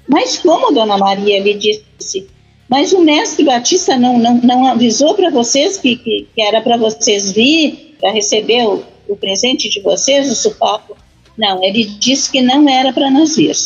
[0.09, 2.29] Mas como Dona Maria lhe disse,
[2.69, 6.77] mas o mestre Batista não, não, não avisou para vocês que, que, que era para
[6.77, 10.97] vocês vir para receber o, o presente de vocês, o supapo?
[11.37, 13.57] Não, ele disse que não era para nós vir.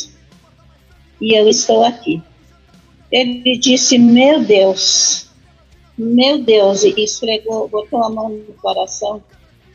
[1.21, 2.23] E eu estou aqui.
[3.11, 5.29] Ele disse, meu Deus,
[5.97, 9.23] meu Deus, e esfregou, botou a mão no coração.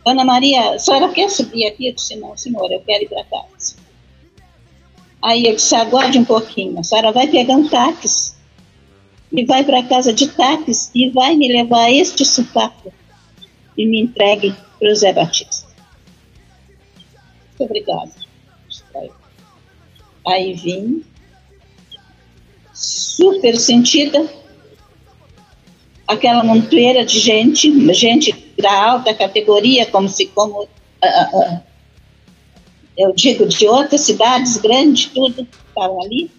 [0.10, 1.88] Ana Maria, a senhora quer subir aqui?
[1.88, 3.76] Eu disse, não, senhora, eu quero ir para casa.
[5.22, 8.34] Aí eu disse, aguarde um pouquinho, a senhora vai pegar um táxi
[9.32, 12.92] e vai para casa de táxi e vai me levar este supapo
[13.78, 15.68] e me entregue para o Zé Batista.
[17.60, 18.12] Muito obrigada.
[20.26, 21.04] Aí vim,
[22.74, 24.30] super sentida,
[26.08, 30.68] aquela montoeira de gente, gente da alta categoria, como se como
[31.02, 31.62] ah, ah,
[32.98, 36.30] eu digo de outras cidades grandes, tudo estavam ali.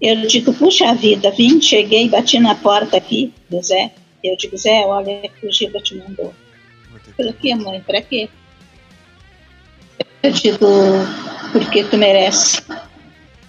[0.00, 3.92] Eu digo, puxa vida, vim, cheguei, bati na porta aqui do Zé.
[4.22, 6.34] Eu digo, Zé, olha que o Giba te mandou.
[7.16, 7.82] Pelo que, mãe?
[7.82, 8.28] Para quê?
[10.22, 10.66] Eu digo,
[11.52, 12.62] porque tu merece.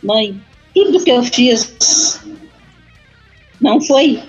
[0.04, 0.40] Mãe,
[0.74, 2.22] tudo que eu fiz
[3.62, 4.22] não foi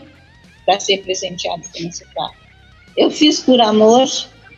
[0.67, 2.35] para ser presenteado com esse carro.
[2.97, 4.09] Eu fiz por amor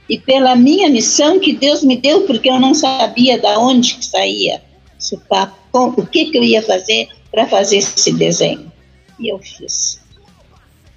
[0.08, 4.06] e pela minha missão que Deus me deu, porque eu não sabia da onde que
[4.06, 4.62] saía
[4.98, 8.72] esse papo, o que, que eu ia fazer para fazer esse desenho.
[9.20, 10.00] E eu fiz.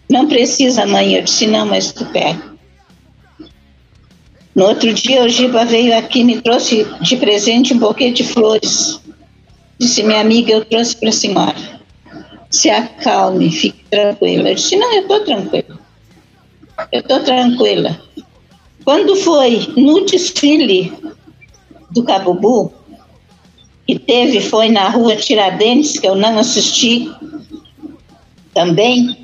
[0.09, 1.15] Não precisa, mãe.
[1.15, 2.51] Eu disse, não, mas tu pega.
[4.53, 8.99] No outro dia, o Giba veio aqui me trouxe de presente um buquê de flores.
[9.79, 11.70] Disse, minha amiga, eu trouxe para a senhora.
[12.51, 14.49] Se acalme, fique tranquila.
[14.49, 15.79] Eu disse, não, eu estou tranquila.
[16.91, 18.01] Eu estou tranquila.
[18.83, 20.91] Quando foi no desfile
[21.91, 22.73] do Cabubu,
[23.85, 27.09] que teve, foi na rua Tiradentes, que eu não assisti
[28.53, 29.17] também,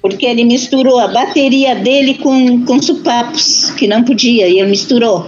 [0.00, 5.26] porque ele misturou a bateria dele com, com supapos, que não podia, e ele misturou.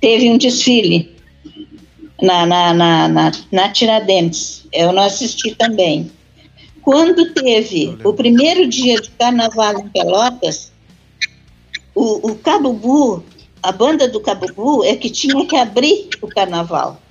[0.00, 1.10] Teve um desfile
[2.22, 6.10] na, na, na, na, na Tiradentes, eu não assisti também.
[6.86, 10.70] Quando teve o primeiro dia de carnaval em Pelotas,
[11.92, 13.24] o, o Cabubu,
[13.60, 17.02] a banda do Cabubu é que tinha que abrir o carnaval.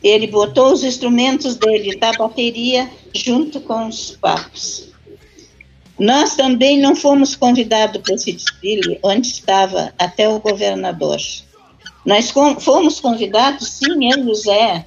[0.00, 4.92] Ele botou os instrumentos dele da bateria junto com os papos.
[5.98, 11.18] Nós também não fomos convidados para esse desfile, onde estava até o governador.
[12.06, 12.30] Nós
[12.60, 14.86] fomos convidados, sim, eu e o Zé.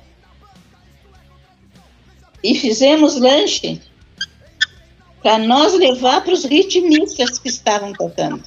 [2.46, 3.82] E fizemos lanche
[5.24, 8.44] para nós levar para os ritmistas que estavam tocando.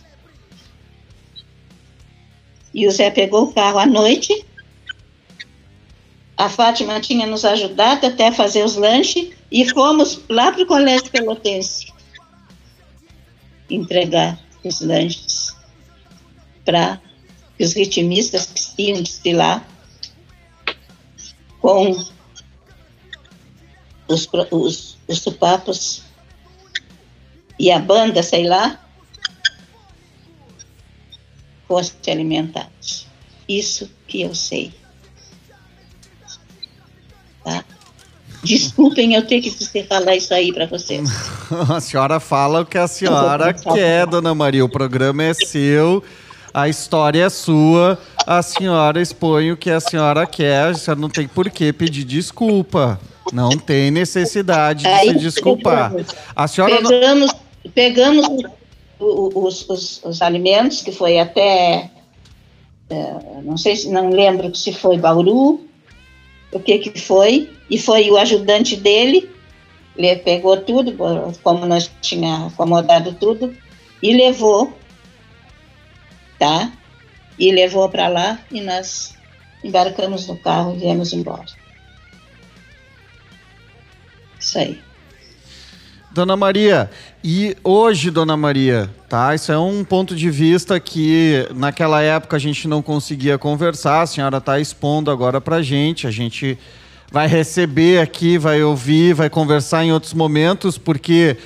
[2.72, 4.46] E o Zé pegou o carro à noite.
[6.36, 11.10] A Fátima tinha nos ajudado até fazer os lanches e fomos lá para o Colégio
[11.10, 11.92] Pelotense
[13.68, 15.56] entregar os lanches
[16.64, 17.02] para
[17.58, 19.68] os ritmistas que iam desfilar
[21.60, 21.96] com
[24.08, 26.02] os, os, os supapos
[27.58, 28.80] e a banda, sei lá,
[31.66, 33.06] fossem alimentados.
[33.48, 34.72] Isso que eu sei.
[37.44, 37.64] Tá?
[38.42, 39.50] Desculpem eu ter que
[39.84, 41.08] falar isso aí para vocês.
[41.68, 44.64] A senhora fala o que a senhora quer, dona Maria.
[44.64, 46.04] O programa é seu,
[46.52, 51.08] a história é sua, a senhora expõe o que a senhora quer, a senhora não
[51.08, 53.00] tem por que pedir desculpa.
[53.32, 55.92] Não tem necessidade de Aí, se desculpar.
[56.34, 56.88] A senhora não...
[56.90, 57.30] Pegamos,
[57.74, 58.26] pegamos
[58.98, 59.04] o-
[59.38, 61.90] o- os, os- os alimentos, que foi até.
[62.90, 63.14] eh,
[63.44, 65.60] não sei se não lembro se foi Bauru,
[66.52, 69.30] o que que foi, e foi o ajudante dele,
[69.96, 70.94] ele pegou tudo,
[71.42, 73.54] como nós tinha acomodado tudo,
[74.02, 74.72] e levou,
[76.38, 76.72] tá?
[77.38, 79.14] E levou para lá e nós
[79.62, 81.44] embarcamos no carro e viemos embora.
[84.48, 84.78] Isso aí.
[86.10, 86.90] Dona Maria,
[87.22, 89.34] e hoje, Dona Maria, tá?
[89.34, 94.06] Isso é um ponto de vista que naquela época a gente não conseguia conversar, a
[94.06, 96.58] senhora está expondo agora pra gente, a gente
[97.12, 101.36] vai receber aqui, vai ouvir, vai conversar em outros momentos, porque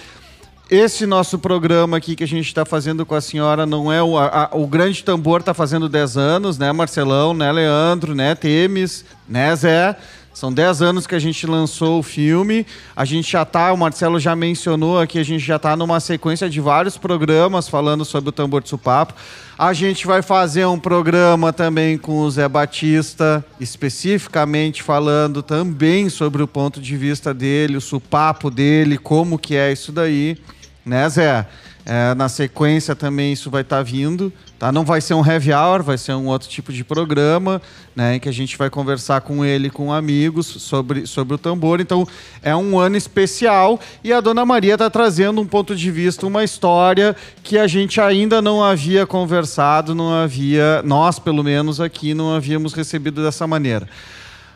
[0.71, 4.17] esse nosso programa aqui que a gente está fazendo com a senhora não é o,
[4.17, 9.05] a- a- o grande tambor está fazendo 10 anos, né, Marcelão, né, Leandro, né, Temes,
[9.29, 9.97] né, Zé?
[10.33, 12.67] São 10 anos que a gente lançou o filme.
[12.97, 16.49] A gente já tá, o Marcelo já mencionou aqui, a gente já tá numa sequência
[16.49, 19.15] de vários programas falando sobre o tambor de supapo.
[19.59, 26.43] A gente vai fazer um programa também com o Zé Batista, especificamente falando também sobre
[26.43, 30.39] o ponto de vista dele, o supapo dele, como que é isso daí,
[30.85, 31.47] né, Zé?
[31.85, 34.71] É, na sequência também isso vai estar vindo, tá?
[34.71, 37.61] Não vai ser um heavy hour, vai ser um outro tipo de programa,
[37.95, 38.15] né?
[38.15, 41.81] Em que a gente vai conversar com ele, com amigos sobre, sobre o tambor.
[41.81, 42.07] Então
[42.41, 46.45] é um ano especial e a Dona Maria está trazendo um ponto de vista, uma
[46.45, 52.33] história que a gente ainda não havia conversado, não havia, nós pelo menos aqui não
[52.33, 53.89] havíamos recebido dessa maneira.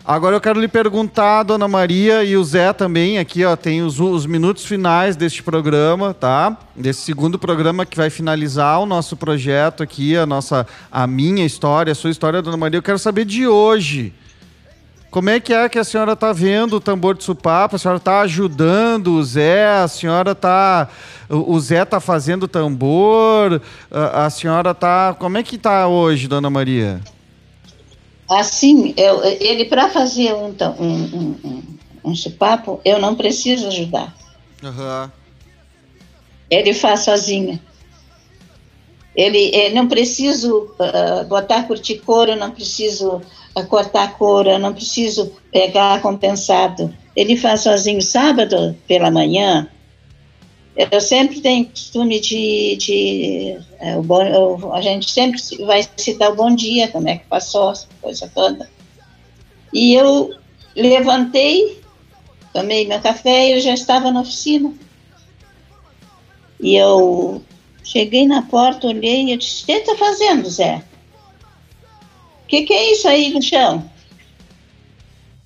[0.09, 3.99] Agora eu quero lhe perguntar, Dona Maria e o Zé também, aqui ó, tem os,
[3.99, 6.57] os minutos finais deste programa, tá?
[6.77, 11.91] Desse segundo programa que vai finalizar o nosso projeto aqui, a nossa, a minha história,
[11.91, 12.79] a sua história, Dona Maria.
[12.79, 14.15] Eu quero saber de hoje.
[15.11, 17.75] Como é que é que a senhora está vendo o tambor de supapo?
[17.75, 19.67] A senhora está ajudando o Zé?
[19.67, 20.39] A senhora.
[21.29, 23.61] O o Zé está fazendo tambor?
[23.91, 25.17] A, a senhora está...
[25.19, 27.01] Como é que está hoje, Dona Maria?
[28.29, 31.63] Assim, eu, ele para fazer um, um, um,
[32.05, 34.15] um, chupapo, eu não preciso ajudar.
[34.63, 35.13] Aham.
[36.51, 37.61] Ele faz sozinho.
[39.15, 43.23] Ele, eh, não preciso ah, botar corticor, eu não preciso
[43.55, 46.95] ah, cortar couro, não preciso pegar compensado.
[47.15, 48.03] Ele faz sozinho.
[48.03, 49.69] Sábado pela manhã,
[50.77, 52.77] eu sempre tenho costume de.
[52.77, 53.59] de
[53.97, 57.27] o bom, eu- a gente sempre se- vai citar o bom dia, como é que
[57.27, 58.69] passou, coisa toda.
[59.73, 60.31] E eu
[60.75, 61.83] levantei,
[62.53, 64.73] tomei meu café e eu já estava na oficina.
[66.61, 67.43] E eu
[67.83, 70.83] cheguei na porta, olhei e eu disse: O que está fazendo, Zé?
[72.45, 73.91] O que, que é isso aí no chão?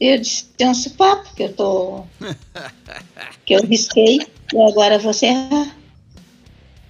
[0.00, 2.04] Eu disse: Tem um supapo que eu tô.
[3.46, 5.76] que eu risquei e agora você errar.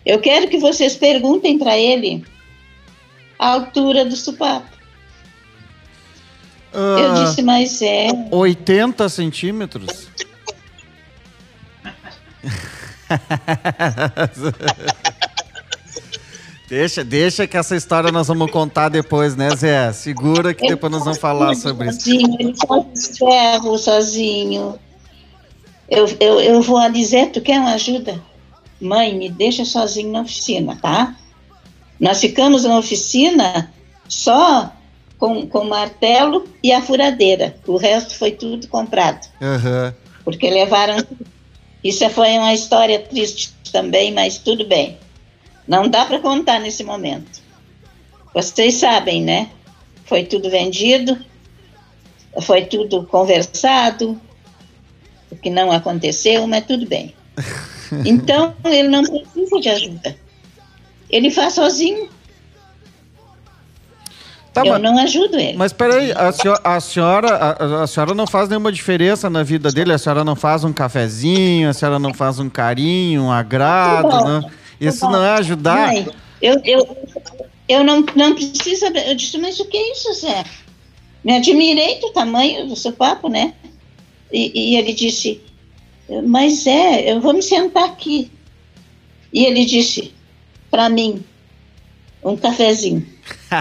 [0.04, 2.24] Eu quero que vocês perguntem para ele
[3.38, 4.66] a altura do supapo.
[6.72, 8.08] Eu Ah, disse: Mas é.
[8.30, 10.08] 80 centímetros?
[16.68, 19.92] deixa, deixa que essa história nós vamos contar depois, né, Zé?
[19.92, 22.00] Segura que depois nós vamos falar sobre isso.
[22.00, 24.78] Sozinho, ele faz ferro sozinho.
[25.90, 28.22] Eu, eu, eu vou a dizer, tu quer uma ajuda?
[28.80, 31.16] Mãe, me deixa sozinho na oficina, tá?
[31.98, 33.72] Nós ficamos na oficina
[34.08, 34.72] só
[35.18, 37.56] com, com o martelo e a furadeira.
[37.66, 39.94] O resto foi tudo comprado, Aham.
[40.24, 40.96] porque levaram.
[41.82, 44.96] Isso foi uma história triste também, mas tudo bem.
[45.68, 47.40] Não dá para contar nesse momento.
[48.32, 49.50] Vocês sabem, né?
[50.04, 51.18] Foi tudo vendido,
[52.42, 54.20] foi tudo conversado,
[55.30, 57.14] o que não aconteceu, mas tudo bem.
[58.06, 60.16] Então, ele não precisa de ajuda.
[61.10, 62.08] Ele faz sozinho.
[64.52, 65.56] Tá, Eu mas- não ajudo ele.
[65.56, 69.70] Mas peraí, a senhora, a, senhora, a, a senhora não faz nenhuma diferença na vida
[69.70, 69.92] dele?
[69.92, 74.18] A senhora não faz um cafezinho, a senhora não faz um carinho, um agrado, Tá
[74.18, 74.50] bom, né?
[74.80, 75.88] Isso não é ajudar?
[75.88, 76.08] Mãe,
[76.40, 76.96] eu, eu,
[77.68, 78.86] eu não, não preciso.
[78.86, 80.44] Eu disse, mas o que é isso, Zé?
[81.24, 83.52] Me admirei do tamanho do seu papo, né?
[84.32, 85.40] E, e ele disse,
[86.24, 88.30] mas é, eu vou me sentar aqui.
[89.32, 90.12] E ele disse,
[90.70, 91.22] para mim,
[92.22, 93.06] um cafezinho.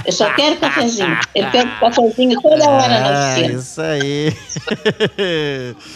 [0.06, 1.18] Eu só quero cafezinho.
[1.34, 3.60] Ele quer cafezinho toda hora na Ah, oficina.
[3.60, 4.34] isso aí.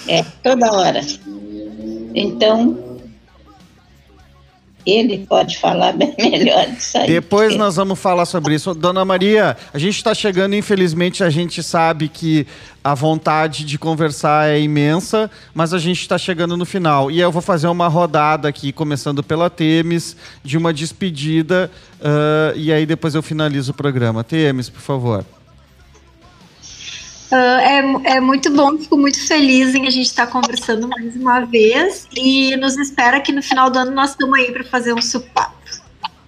[0.07, 1.01] É, toda hora.
[2.15, 2.92] Então,
[4.85, 7.07] ele pode falar bem melhor disso aí.
[7.07, 8.73] Depois nós vamos falar sobre isso.
[8.73, 12.45] Dona Maria, a gente está chegando, infelizmente, a gente sabe que
[12.83, 17.09] a vontade de conversar é imensa, mas a gente está chegando no final.
[17.09, 22.71] E eu vou fazer uma rodada aqui, começando pela Temes, de uma despedida, ah, e
[22.73, 24.23] aí depois eu finalizo o programa.
[24.23, 25.25] Temes, por favor.
[27.35, 31.39] Ah, é, é muito bom, fico muito feliz em a gente estar conversando mais uma
[31.39, 35.01] vez e nos espera que no final do ano nós estamos aí para fazer um
[35.01, 35.51] supapo.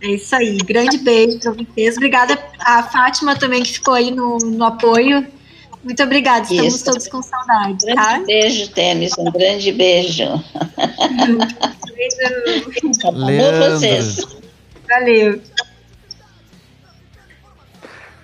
[0.01, 1.95] É isso aí, grande beijo para vocês.
[1.95, 5.27] Obrigada a Fátima também que ficou aí no, no apoio.
[5.83, 6.85] Muito obrigada, estamos Isso.
[6.85, 8.19] todos com saudade, grande tá?
[8.25, 10.23] beijo, Tênis, um grande beijo.
[11.95, 13.07] Beijo.
[13.07, 14.25] Amor vocês.
[14.89, 15.39] Valeu.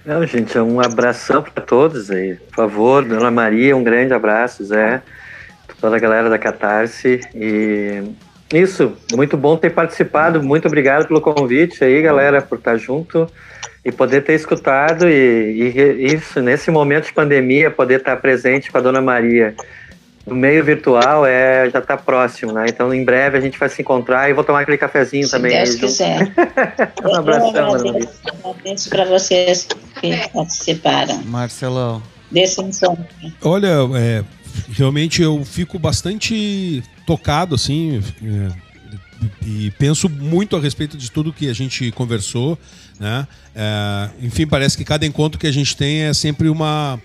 [0.03, 2.35] Não, gente, um abração para todos aí.
[2.35, 5.01] Por favor, Dona Maria, um grande abraço, Zé,
[5.79, 7.21] toda a galera da Catarse.
[7.35, 8.03] E
[8.51, 10.41] Isso, muito bom ter participado.
[10.41, 13.27] Muito obrigado pelo convite aí, galera, por estar junto
[13.85, 15.07] e poder ter escutado.
[15.07, 19.55] E, e isso, nesse momento de pandemia, poder estar presente com a Dona Maria
[20.26, 22.65] no meio virtual é já está próximo, né?
[22.69, 25.52] Então, em breve a gente vai se encontrar e vou tomar aquele cafezinho Se também.
[25.52, 25.85] Deus aí junto.
[25.88, 26.34] quiser.
[27.03, 27.89] um abração, Eu Dona Maria.
[27.89, 29.68] agradeço, agradeço para vocês
[29.99, 32.02] que participaram Marcelão.
[32.30, 33.06] desse encontro.
[33.41, 34.23] Olha, é,
[34.72, 38.72] realmente eu fico bastante tocado, assim, é,
[39.45, 42.57] e penso muito a respeito de tudo que a gente conversou,
[42.99, 43.27] né?
[43.56, 46.99] É, enfim, parece que cada encontro que a gente tem é sempre uma,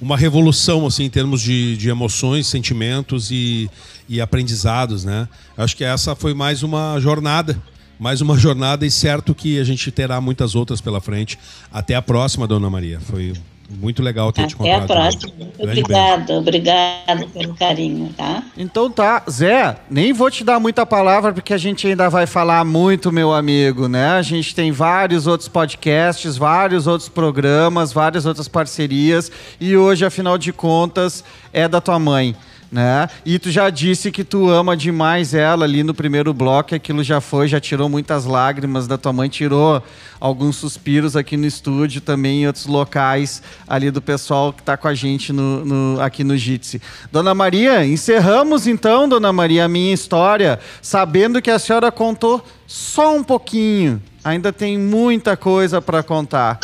[0.00, 3.70] uma revolução, assim, em termos de, de emoções, sentimentos e,
[4.08, 5.28] e aprendizados, né?
[5.56, 7.60] Acho que essa foi mais uma jornada,
[7.98, 11.38] mais uma jornada e certo que a gente terá muitas outras pela frente.
[11.72, 13.00] Até a próxima, Dona Maria.
[13.00, 13.32] Foi
[13.68, 15.00] muito legal ter te Até a encontrado.
[15.00, 15.32] próxima.
[15.38, 15.84] Muito Grande beijo.
[15.84, 18.42] obrigado, obrigado pelo carinho, tá?
[18.56, 22.64] Então tá, Zé, nem vou te dar muita palavra porque a gente ainda vai falar
[22.64, 24.10] muito, meu amigo, né?
[24.12, 29.30] A gente tem vários outros podcasts, vários outros programas, várias outras parcerias
[29.60, 32.36] e hoje, afinal de contas, é da tua mãe.
[32.70, 33.08] Né?
[33.24, 37.20] E tu já disse que tu ama demais ela ali no primeiro bloco, aquilo já
[37.20, 39.80] foi, já tirou muitas lágrimas da tua mãe, tirou
[40.18, 44.88] alguns suspiros aqui no estúdio, também em outros locais ali do pessoal que está com
[44.88, 46.82] a gente no, no- aqui no Jitsi.
[47.12, 53.14] Dona Maria, encerramos então, Dona Maria, a minha história, sabendo que a senhora contou só
[53.16, 54.02] um pouquinho.
[54.24, 56.58] Ainda tem muita coisa para contar.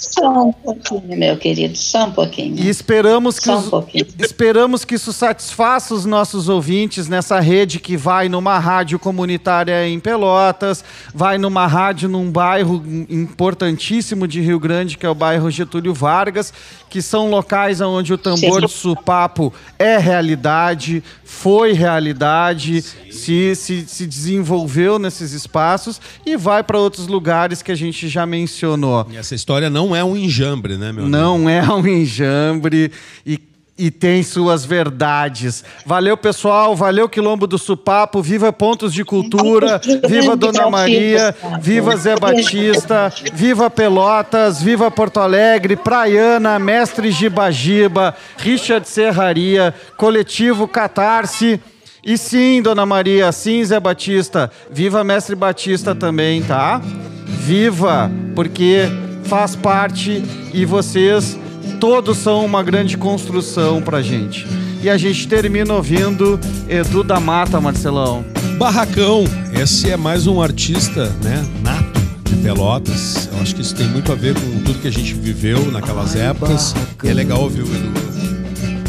[0.00, 2.58] Só um pouquinho, meu querido, só um pouquinho.
[2.58, 3.84] E esperamos que, Só um
[4.18, 10.00] esperamos que isso satisfaça os nossos ouvintes nessa rede que vai numa rádio comunitária em
[10.00, 10.82] Pelotas,
[11.14, 16.50] vai numa rádio num bairro importantíssimo de Rio Grande, que é o bairro Getúlio Vargas,
[16.88, 18.66] que são locais onde o tambor Sim.
[18.66, 26.78] de supapo é realidade, foi realidade, se, se, se desenvolveu nesses espaços e vai para
[26.78, 29.06] outros lugares que a gente já mencionou.
[29.10, 31.08] E essa história não é um enjambre, né, meu amigo?
[31.08, 32.92] Não é um enjambre
[33.24, 33.38] e,
[33.78, 35.64] e tem suas verdades.
[35.86, 36.76] Valeu, pessoal.
[36.76, 38.20] Valeu, Quilombo do Supapo.
[38.20, 39.80] Viva Pontos de Cultura.
[40.06, 41.34] Viva Dona Maria.
[41.62, 43.10] Viva Zé Batista.
[43.32, 44.60] Viva Pelotas.
[44.60, 45.76] Viva Porto Alegre.
[45.76, 46.58] Praiana.
[46.58, 48.14] Mestre Gibagiba.
[48.36, 49.74] Richard Serraria.
[49.96, 51.58] Coletivo Catarse.
[52.04, 54.50] E sim, Dona Maria, sim, Zé Batista.
[54.70, 56.80] Viva Mestre Batista também, tá?
[57.26, 58.88] Viva, porque
[59.30, 61.38] faz parte e vocês
[61.78, 64.44] todos são uma grande construção pra gente.
[64.82, 68.24] E a gente termina ouvindo Edu da Mata, Marcelão.
[68.58, 69.22] Barracão,
[69.54, 73.28] esse é mais um artista, né, nato de Pelotas.
[73.32, 76.16] Eu acho que isso tem muito a ver com tudo que a gente viveu naquelas
[76.16, 76.74] épocas.
[77.04, 77.92] E é legal ouvir o Edu.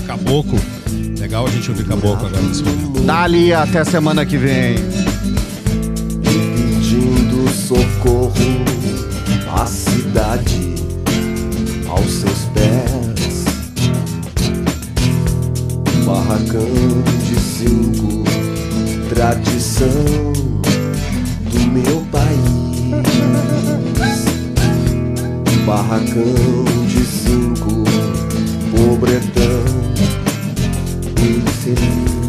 [0.08, 0.60] Caboclo.
[1.20, 3.02] Legal a gente ouvir Caboclo agora nesse momento.
[3.02, 4.74] Dali, até semana que vem.
[6.24, 8.81] pedindo socorro
[9.54, 10.76] à cidade
[11.88, 13.46] aos seus pés.
[16.06, 18.24] Barracão de cinco,
[19.10, 19.88] tradição
[21.52, 23.02] do meu país.
[25.66, 27.84] Barracão de cinco,
[28.72, 29.66] pobretão
[31.18, 32.21] infeliz.